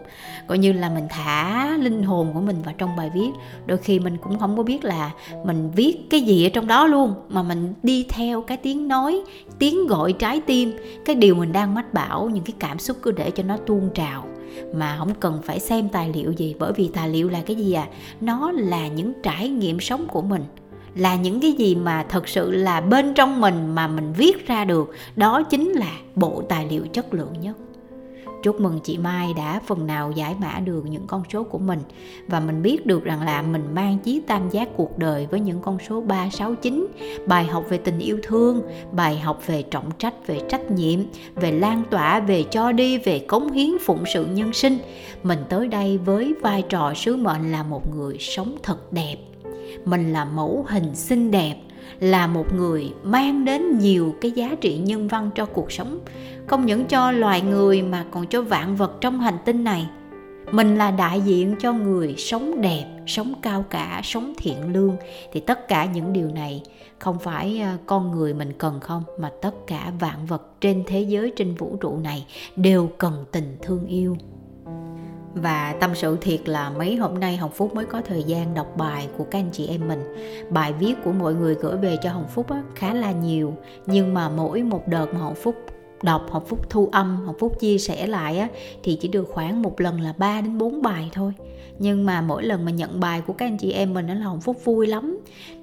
coi 0.47 0.57
như 0.57 0.71
là 0.71 0.89
mình 0.89 1.07
thả 1.09 1.77
linh 1.77 2.03
hồn 2.03 2.31
của 2.33 2.41
mình 2.41 2.55
vào 2.65 2.73
trong 2.77 2.95
bài 2.95 3.11
viết. 3.13 3.29
Đôi 3.65 3.77
khi 3.77 3.99
mình 3.99 4.17
cũng 4.17 4.39
không 4.39 4.57
có 4.57 4.63
biết 4.63 4.83
là 4.83 5.11
mình 5.45 5.71
viết 5.75 5.97
cái 6.09 6.21
gì 6.21 6.45
ở 6.45 6.49
trong 6.49 6.67
đó 6.67 6.87
luôn, 6.87 7.13
mà 7.29 7.43
mình 7.43 7.73
đi 7.83 8.05
theo 8.09 8.41
cái 8.41 8.57
tiếng 8.57 8.87
nói, 8.87 9.21
tiếng 9.59 9.87
gọi 9.87 10.13
trái 10.13 10.41
tim, 10.45 10.73
cái 11.05 11.15
điều 11.15 11.35
mình 11.35 11.51
đang 11.51 11.73
mách 11.75 11.93
bảo, 11.93 12.29
những 12.29 12.43
cái 12.43 12.53
cảm 12.59 12.79
xúc 12.79 12.97
cứ 13.01 13.11
để 13.11 13.31
cho 13.31 13.43
nó 13.43 13.57
tuôn 13.57 13.89
trào. 13.93 14.25
Mà 14.73 14.95
không 14.97 15.13
cần 15.19 15.41
phải 15.43 15.59
xem 15.59 15.89
tài 15.89 16.11
liệu 16.13 16.31
gì, 16.31 16.55
bởi 16.59 16.73
vì 16.73 16.89
tài 16.93 17.09
liệu 17.09 17.29
là 17.29 17.41
cái 17.45 17.55
gì 17.55 17.73
à? 17.73 17.87
Nó 18.21 18.51
là 18.51 18.87
những 18.87 19.13
trải 19.23 19.49
nghiệm 19.49 19.79
sống 19.79 20.07
của 20.07 20.21
mình 20.21 20.43
là 20.95 21.15
những 21.15 21.41
cái 21.41 21.51
gì 21.51 21.75
mà 21.75 22.05
thật 22.09 22.27
sự 22.27 22.51
là 22.51 22.81
bên 22.81 23.13
trong 23.13 23.41
mình 23.41 23.75
mà 23.75 23.87
mình 23.87 24.13
viết 24.17 24.47
ra 24.47 24.65
được 24.65 24.91
đó 25.15 25.43
chính 25.43 25.71
là 25.71 25.91
bộ 26.15 26.43
tài 26.49 26.67
liệu 26.69 26.87
chất 26.87 27.13
lượng 27.13 27.33
nhất. 27.41 27.55
Chúc 28.43 28.61
mừng 28.61 28.79
chị 28.83 28.97
Mai 28.97 29.33
đã 29.33 29.61
phần 29.65 29.87
nào 29.87 30.11
giải 30.11 30.35
mã 30.41 30.59
được 30.59 30.85
những 30.85 31.07
con 31.07 31.23
số 31.33 31.43
của 31.43 31.57
mình 31.57 31.79
và 32.27 32.39
mình 32.39 32.61
biết 32.61 32.85
được 32.85 33.03
rằng 33.03 33.21
là 33.21 33.41
mình 33.41 33.63
mang 33.73 33.97
chí 33.99 34.21
tam 34.27 34.49
giác 34.49 34.69
cuộc 34.77 34.97
đời 34.97 35.27
với 35.31 35.39
những 35.39 35.61
con 35.61 35.77
số 35.89 36.01
3, 36.01 36.29
6, 36.29 36.55
9 36.55 36.87
bài 37.27 37.45
học 37.45 37.65
về 37.69 37.77
tình 37.77 37.99
yêu 37.99 38.19
thương 38.23 38.61
bài 38.91 39.19
học 39.19 39.47
về 39.47 39.61
trọng 39.61 39.91
trách, 39.97 40.27
về 40.27 40.39
trách 40.49 40.71
nhiệm 40.71 40.99
về 41.35 41.51
lan 41.51 41.83
tỏa, 41.89 42.19
về 42.19 42.43
cho 42.43 42.71
đi, 42.71 42.97
về 42.97 43.19
cống 43.19 43.51
hiến 43.51 43.69
phụng 43.85 44.03
sự 44.13 44.25
nhân 44.25 44.53
sinh. 44.53 44.77
Mình 45.23 45.39
tới 45.49 45.67
đây 45.67 45.97
với 45.97 46.33
vai 46.41 46.61
trò 46.69 46.93
sứ 46.93 47.15
mệnh 47.15 47.51
là 47.51 47.63
một 47.63 47.95
người 47.95 48.17
sống 48.19 48.57
thật 48.63 48.93
đẹp 48.93 49.15
mình 49.85 50.13
là 50.13 50.25
mẫu 50.25 50.65
hình 50.69 50.95
xinh 50.95 51.31
đẹp, 51.31 51.55
là 51.99 52.27
một 52.27 52.53
người 52.53 52.93
mang 53.03 53.45
đến 53.45 53.79
nhiều 53.79 54.15
cái 54.21 54.31
giá 54.31 54.55
trị 54.61 54.77
nhân 54.77 55.07
văn 55.07 55.29
cho 55.35 55.45
cuộc 55.45 55.71
sống. 55.71 55.99
Không 56.47 56.65
những 56.65 56.85
cho 56.85 57.11
loài 57.11 57.41
người 57.41 57.81
mà 57.81 58.05
còn 58.11 58.27
cho 58.27 58.41
vạn 58.41 58.75
vật 58.75 58.91
trong 59.01 59.19
hành 59.19 59.37
tinh 59.45 59.63
này. 59.63 59.89
Mình 60.51 60.77
là 60.77 60.91
đại 60.91 61.21
diện 61.21 61.55
cho 61.59 61.73
người 61.73 62.15
sống 62.17 62.61
đẹp, 62.61 62.85
sống 63.07 63.33
cao 63.41 63.65
cả, 63.69 64.01
sống 64.03 64.33
thiện 64.37 64.73
lương. 64.73 64.95
Thì 65.31 65.39
tất 65.39 65.67
cả 65.67 65.85
những 65.85 66.13
điều 66.13 66.27
này 66.27 66.63
không 66.99 67.19
phải 67.19 67.59
à, 67.59 67.77
con 67.85 68.11
người 68.11 68.33
mình 68.33 68.53
cần 68.57 68.79
không, 68.79 69.03
mà 69.19 69.31
tất 69.41 69.67
cả 69.67 69.91
vạn 69.99 70.25
vật 70.25 70.61
trên 70.61 70.83
thế 70.87 71.01
giới, 71.01 71.33
trên 71.35 71.55
vũ 71.55 71.77
trụ 71.81 71.97
này 71.97 72.25
đều 72.55 72.89
cần 72.97 73.25
tình 73.31 73.57
thương 73.61 73.87
yêu 73.87 74.17
và 75.35 75.75
tâm 75.79 75.91
sự 75.95 76.17
thiệt 76.21 76.49
là 76.49 76.69
mấy 76.69 76.95
hôm 76.95 77.19
nay 77.19 77.37
Hồng 77.37 77.51
Phúc 77.51 77.75
mới 77.75 77.85
có 77.85 78.01
thời 78.01 78.23
gian 78.23 78.53
đọc 78.53 78.77
bài 78.77 79.07
của 79.17 79.23
các 79.23 79.39
anh 79.39 79.49
chị 79.51 79.67
em 79.67 79.87
mình. 79.87 79.99
Bài 80.49 80.73
viết 80.73 80.93
của 81.03 81.11
mọi 81.11 81.33
người 81.33 81.55
gửi 81.55 81.77
về 81.77 81.97
cho 82.03 82.11
Hồng 82.11 82.27
Phúc 82.27 82.49
á, 82.49 82.63
khá 82.75 82.93
là 82.93 83.11
nhiều. 83.11 83.53
Nhưng 83.85 84.13
mà 84.13 84.29
mỗi 84.29 84.63
một 84.63 84.87
đợt 84.87 85.13
mà 85.13 85.19
Hồng 85.19 85.35
Phúc 85.35 85.55
đọc 86.03 86.21
Hồng 86.29 86.45
Phúc 86.45 86.69
thu 86.69 86.89
âm 86.91 87.15
Hồng 87.25 87.35
Phúc 87.39 87.59
chia 87.59 87.77
sẻ 87.77 88.07
lại 88.07 88.37
á, 88.37 88.47
thì 88.83 88.97
chỉ 89.01 89.07
được 89.07 89.27
khoảng 89.31 89.61
một 89.61 89.81
lần 89.81 90.01
là 90.01 90.13
3 90.17 90.41
đến 90.41 90.57
4 90.57 90.81
bài 90.81 91.09
thôi. 91.13 91.33
Nhưng 91.79 92.05
mà 92.05 92.21
mỗi 92.21 92.43
lần 92.43 92.65
mà 92.65 92.71
nhận 92.71 92.99
bài 92.99 93.21
của 93.27 93.33
các 93.33 93.45
anh 93.45 93.57
chị 93.57 93.71
em 93.71 93.93
mình 93.93 94.07
đó 94.07 94.13
là 94.13 94.25
hồng 94.25 94.41
phúc 94.41 94.65
vui 94.65 94.87
lắm 94.87 95.17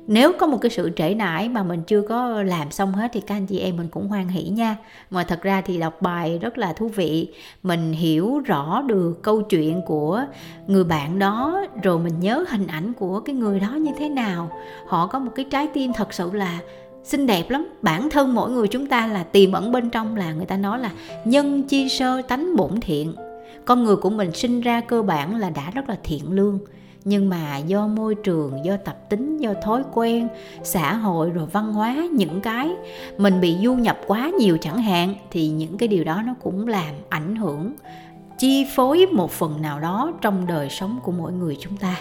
nếu 0.06 0.32
có 0.38 0.46
một 0.46 0.58
cái 0.60 0.70
sự 0.70 0.90
trễ 0.96 1.14
nải 1.14 1.48
mà 1.48 1.62
mình 1.62 1.82
chưa 1.86 2.02
có 2.02 2.42
làm 2.42 2.70
xong 2.70 2.92
hết 2.92 3.10
thì 3.12 3.20
các 3.20 3.34
anh 3.34 3.46
chị 3.46 3.58
em 3.58 3.76
mình 3.76 3.88
cũng 3.88 4.08
hoan 4.08 4.28
hỷ 4.28 4.42
nha. 4.42 4.76
Mà 5.10 5.24
thật 5.24 5.42
ra 5.42 5.60
thì 5.60 5.78
đọc 5.78 6.02
bài 6.02 6.38
rất 6.42 6.58
là 6.58 6.72
thú 6.72 6.88
vị. 6.88 7.28
Mình 7.62 7.92
hiểu 7.92 8.38
rõ 8.38 8.82
được 8.86 9.22
câu 9.22 9.42
chuyện 9.42 9.80
của 9.86 10.24
người 10.66 10.84
bạn 10.84 11.18
đó, 11.18 11.64
rồi 11.82 11.98
mình 11.98 12.20
nhớ 12.20 12.44
hình 12.48 12.66
ảnh 12.66 12.92
của 12.92 13.20
cái 13.20 13.34
người 13.34 13.60
đó 13.60 13.74
như 13.74 13.90
thế 13.98 14.08
nào. 14.08 14.50
Họ 14.86 15.06
có 15.06 15.18
một 15.18 15.32
cái 15.34 15.44
trái 15.50 15.68
tim 15.74 15.92
thật 15.92 16.14
sự 16.14 16.30
là 16.32 16.58
xinh 17.04 17.26
đẹp 17.26 17.50
lắm. 17.50 17.68
Bản 17.82 18.10
thân 18.10 18.34
mỗi 18.34 18.50
người 18.50 18.68
chúng 18.68 18.86
ta 18.86 19.06
là 19.06 19.22
tiềm 19.22 19.52
ẩn 19.52 19.72
bên 19.72 19.90
trong 19.90 20.16
là 20.16 20.32
người 20.32 20.46
ta 20.46 20.56
nói 20.56 20.78
là 20.78 20.90
nhân 21.24 21.62
chi 21.62 21.88
sơ 21.88 22.22
tánh 22.22 22.56
bổn 22.56 22.80
thiện. 22.80 23.14
Con 23.64 23.84
người 23.84 23.96
của 23.96 24.10
mình 24.10 24.32
sinh 24.32 24.60
ra 24.60 24.80
cơ 24.80 25.02
bản 25.02 25.36
là 25.36 25.50
đã 25.50 25.70
rất 25.74 25.88
là 25.88 25.96
thiện 26.02 26.32
lương 26.32 26.58
nhưng 27.04 27.28
mà 27.28 27.56
do 27.56 27.86
môi 27.86 28.14
trường, 28.14 28.64
do 28.64 28.76
tập 28.76 28.96
tính, 29.08 29.38
do 29.38 29.54
thói 29.62 29.82
quen, 29.92 30.28
xã 30.62 30.94
hội 30.94 31.30
rồi 31.30 31.46
văn 31.46 31.72
hóa, 31.72 32.08
những 32.12 32.40
cái 32.40 32.70
mình 33.18 33.40
bị 33.40 33.56
du 33.62 33.74
nhập 33.74 33.98
quá 34.06 34.30
nhiều 34.38 34.58
chẳng 34.60 34.82
hạn, 34.82 35.14
thì 35.30 35.48
những 35.48 35.78
cái 35.78 35.88
điều 35.88 36.04
đó 36.04 36.22
nó 36.26 36.34
cũng 36.42 36.68
làm 36.68 36.94
ảnh 37.08 37.36
hưởng, 37.36 37.74
chi 38.38 38.66
phối 38.74 39.06
một 39.06 39.30
phần 39.30 39.62
nào 39.62 39.80
đó 39.80 40.12
trong 40.20 40.46
đời 40.46 40.70
sống 40.70 41.00
của 41.02 41.12
mỗi 41.12 41.32
người 41.32 41.56
chúng 41.60 41.76
ta 41.76 41.96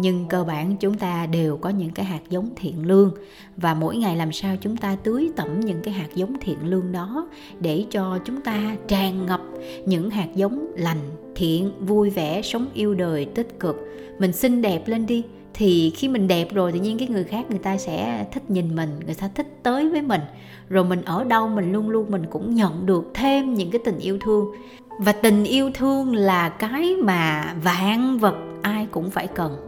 nhưng 0.00 0.28
cơ 0.28 0.44
bản 0.44 0.76
chúng 0.76 0.94
ta 0.94 1.26
đều 1.26 1.56
có 1.56 1.70
những 1.70 1.90
cái 1.90 2.06
hạt 2.06 2.20
giống 2.30 2.48
thiện 2.56 2.86
lương. 2.86 3.14
Và 3.56 3.74
mỗi 3.74 3.96
ngày 3.96 4.16
làm 4.16 4.32
sao 4.32 4.56
chúng 4.60 4.76
ta 4.76 4.96
tưới 5.02 5.30
tẩm 5.36 5.60
những 5.60 5.80
cái 5.82 5.94
hạt 5.94 6.08
giống 6.14 6.36
thiện 6.40 6.58
lương 6.62 6.92
đó 6.92 7.28
để 7.60 7.84
cho 7.90 8.18
chúng 8.24 8.40
ta 8.40 8.76
tràn 8.88 9.26
ngập 9.26 9.40
những 9.86 10.10
hạt 10.10 10.28
giống 10.34 10.66
lành, 10.76 11.00
thiện, 11.34 11.72
vui 11.80 12.10
vẻ, 12.10 12.42
sống 12.42 12.66
yêu 12.74 12.94
đời, 12.94 13.24
tích 13.24 13.60
cực. 13.60 13.76
Mình 14.18 14.32
xinh 14.32 14.62
đẹp 14.62 14.88
lên 14.88 15.06
đi, 15.06 15.22
thì 15.54 15.92
khi 15.96 16.08
mình 16.08 16.28
đẹp 16.28 16.54
rồi 16.54 16.72
tự 16.72 16.80
nhiên 16.80 16.98
cái 16.98 17.08
người 17.08 17.24
khác 17.24 17.46
người 17.50 17.58
ta 17.58 17.76
sẽ 17.76 18.26
thích 18.32 18.50
nhìn 18.50 18.76
mình, 18.76 18.90
người 19.06 19.14
ta 19.14 19.30
thích 19.34 19.46
tới 19.62 19.88
với 19.88 20.02
mình. 20.02 20.20
Rồi 20.68 20.84
mình 20.84 21.02
ở 21.02 21.24
đâu 21.24 21.48
mình 21.48 21.72
luôn 21.72 21.90
luôn 21.90 22.10
mình 22.10 22.26
cũng 22.30 22.54
nhận 22.54 22.86
được 22.86 23.10
thêm 23.14 23.54
những 23.54 23.70
cái 23.70 23.80
tình 23.84 23.98
yêu 23.98 24.18
thương. 24.20 24.52
Và 24.98 25.12
tình 25.12 25.44
yêu 25.44 25.70
thương 25.74 26.14
là 26.14 26.48
cái 26.48 26.96
mà 26.96 27.54
vạn 27.62 28.18
vật 28.18 28.36
ai 28.62 28.86
cũng 28.90 29.10
phải 29.10 29.26
cần 29.26 29.67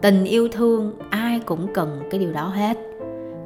tình 0.00 0.24
yêu 0.24 0.48
thương 0.48 0.92
ai 1.10 1.40
cũng 1.40 1.66
cần 1.74 2.02
cái 2.10 2.20
điều 2.20 2.32
đó 2.32 2.48
hết 2.48 2.78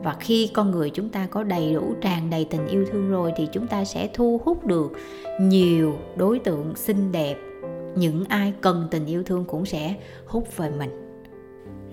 và 0.02 0.16
khi 0.20 0.50
con 0.54 0.70
người 0.70 0.90
chúng 0.90 1.08
ta 1.08 1.26
có 1.30 1.42
đầy 1.42 1.74
đủ 1.74 1.94
tràn 2.00 2.30
đầy 2.30 2.44
tình 2.44 2.66
yêu 2.66 2.84
thương 2.92 3.10
rồi 3.10 3.32
thì 3.36 3.48
chúng 3.52 3.66
ta 3.66 3.84
sẽ 3.84 4.08
thu 4.14 4.40
hút 4.44 4.66
được 4.66 4.92
nhiều 5.40 5.94
đối 6.16 6.38
tượng 6.38 6.76
xinh 6.76 7.12
đẹp 7.12 7.36
những 7.96 8.24
ai 8.28 8.52
cần 8.60 8.88
tình 8.90 9.06
yêu 9.06 9.22
thương 9.22 9.44
cũng 9.44 9.66
sẽ 9.66 9.94
hút 10.26 10.56
về 10.56 10.70
mình 10.78 11.02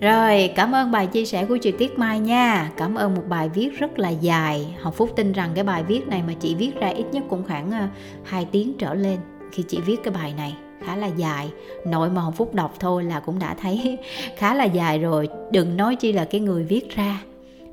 rồi, 0.00 0.52
cảm 0.56 0.74
ơn 0.74 0.90
bài 0.90 1.06
chia 1.06 1.24
sẻ 1.24 1.44
của 1.44 1.56
chị 1.56 1.72
Tiết 1.72 1.98
Mai 1.98 2.20
nha. 2.20 2.70
Cảm 2.76 2.94
ơn 2.94 3.14
một 3.14 3.22
bài 3.28 3.48
viết 3.48 3.78
rất 3.78 3.98
là 3.98 4.08
dài. 4.08 4.76
Học 4.80 4.94
Phúc 4.94 5.10
tin 5.16 5.32
rằng 5.32 5.50
cái 5.54 5.64
bài 5.64 5.84
viết 5.84 6.06
này 6.06 6.22
mà 6.26 6.32
chị 6.40 6.54
viết 6.54 6.80
ra 6.80 6.88
ít 6.88 7.04
nhất 7.12 7.24
cũng 7.28 7.44
khoảng 7.46 7.70
ờ, 7.70 7.86
2 8.24 8.46
tiếng 8.52 8.72
trở 8.78 8.94
lên 8.94 9.18
khi 9.52 9.62
chị 9.62 9.80
viết 9.80 10.00
cái 10.04 10.14
bài 10.14 10.34
này. 10.36 10.56
Khá 10.84 10.96
là 10.96 11.06
dài. 11.06 11.50
Nội 11.86 12.10
mà 12.10 12.20
hồng 12.20 12.32
phúc 12.32 12.54
đọc 12.54 12.74
thôi 12.80 13.04
là 13.04 13.20
cũng 13.20 13.38
đã 13.38 13.54
thấy 13.54 13.98
khá 14.36 14.54
là 14.54 14.64
dài 14.64 14.98
rồi. 14.98 15.28
Đừng 15.52 15.76
nói 15.76 15.96
chi 15.96 16.12
là 16.12 16.24
cái 16.24 16.40
người 16.40 16.64
viết 16.64 16.96
ra. 16.96 17.22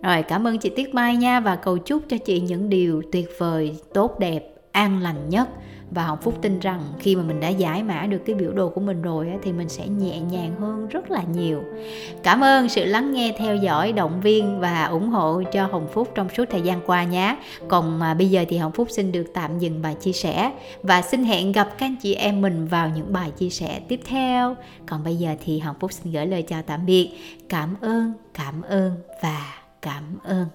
Rồi 0.01 0.23
cảm 0.23 0.47
ơn 0.47 0.57
chị 0.57 0.69
Tiết 0.69 0.93
Mai 0.93 1.15
nha 1.15 1.39
và 1.39 1.55
cầu 1.55 1.77
chúc 1.77 2.01
cho 2.09 2.17
chị 2.17 2.39
những 2.39 2.69
điều 2.69 3.01
tuyệt 3.11 3.29
vời, 3.37 3.75
tốt 3.93 4.19
đẹp, 4.19 4.43
an 4.71 5.01
lành 5.01 5.29
nhất 5.29 5.49
và 5.91 6.03
hồng 6.03 6.17
phúc 6.21 6.37
tin 6.41 6.59
rằng 6.59 6.81
khi 6.99 7.15
mà 7.15 7.23
mình 7.23 7.39
đã 7.39 7.49
giải 7.49 7.83
mã 7.83 8.05
được 8.05 8.21
cái 8.25 8.35
biểu 8.35 8.51
đồ 8.51 8.69
của 8.69 8.81
mình 8.81 9.01
rồi 9.01 9.31
thì 9.43 9.51
mình 9.53 9.69
sẽ 9.69 9.87
nhẹ 9.87 10.19
nhàng 10.19 10.55
hơn 10.59 10.87
rất 10.87 11.11
là 11.11 11.23
nhiều. 11.33 11.63
Cảm 12.23 12.43
ơn 12.43 12.69
sự 12.69 12.85
lắng 12.85 13.13
nghe, 13.13 13.35
theo 13.37 13.55
dõi, 13.55 13.91
động 13.91 14.21
viên 14.21 14.59
và 14.59 14.85
ủng 14.85 15.09
hộ 15.09 15.43
cho 15.51 15.65
hồng 15.65 15.87
phúc 15.93 16.11
trong 16.15 16.29
suốt 16.29 16.45
thời 16.49 16.61
gian 16.61 16.81
qua 16.85 17.03
nhé. 17.03 17.37
Còn 17.67 17.99
mà 17.99 18.13
bây 18.13 18.29
giờ 18.29 18.45
thì 18.49 18.57
hồng 18.57 18.71
phúc 18.71 18.87
xin 18.91 19.11
được 19.11 19.25
tạm 19.33 19.59
dừng 19.59 19.81
bài 19.81 19.95
chia 20.01 20.11
sẻ 20.11 20.51
và 20.83 21.01
xin 21.01 21.23
hẹn 21.23 21.51
gặp 21.51 21.67
các 21.77 21.85
anh 21.85 21.95
chị 21.95 22.13
em 22.13 22.41
mình 22.41 22.67
vào 22.67 22.89
những 22.89 23.13
bài 23.13 23.31
chia 23.31 23.49
sẻ 23.49 23.79
tiếp 23.87 23.99
theo. 24.05 24.55
Còn 24.85 25.03
bây 25.03 25.15
giờ 25.15 25.35
thì 25.45 25.59
hồng 25.59 25.75
phúc 25.79 25.91
xin 25.93 26.13
gửi 26.13 26.25
lời 26.25 26.41
chào 26.41 26.61
tạm 26.61 26.85
biệt. 26.85 27.11
Cảm 27.49 27.75
ơn 27.81 28.13
cảm 28.33 28.61
ơn 28.61 28.91
và 29.21 29.41
cảm 29.81 30.03
ơn. 30.23 30.45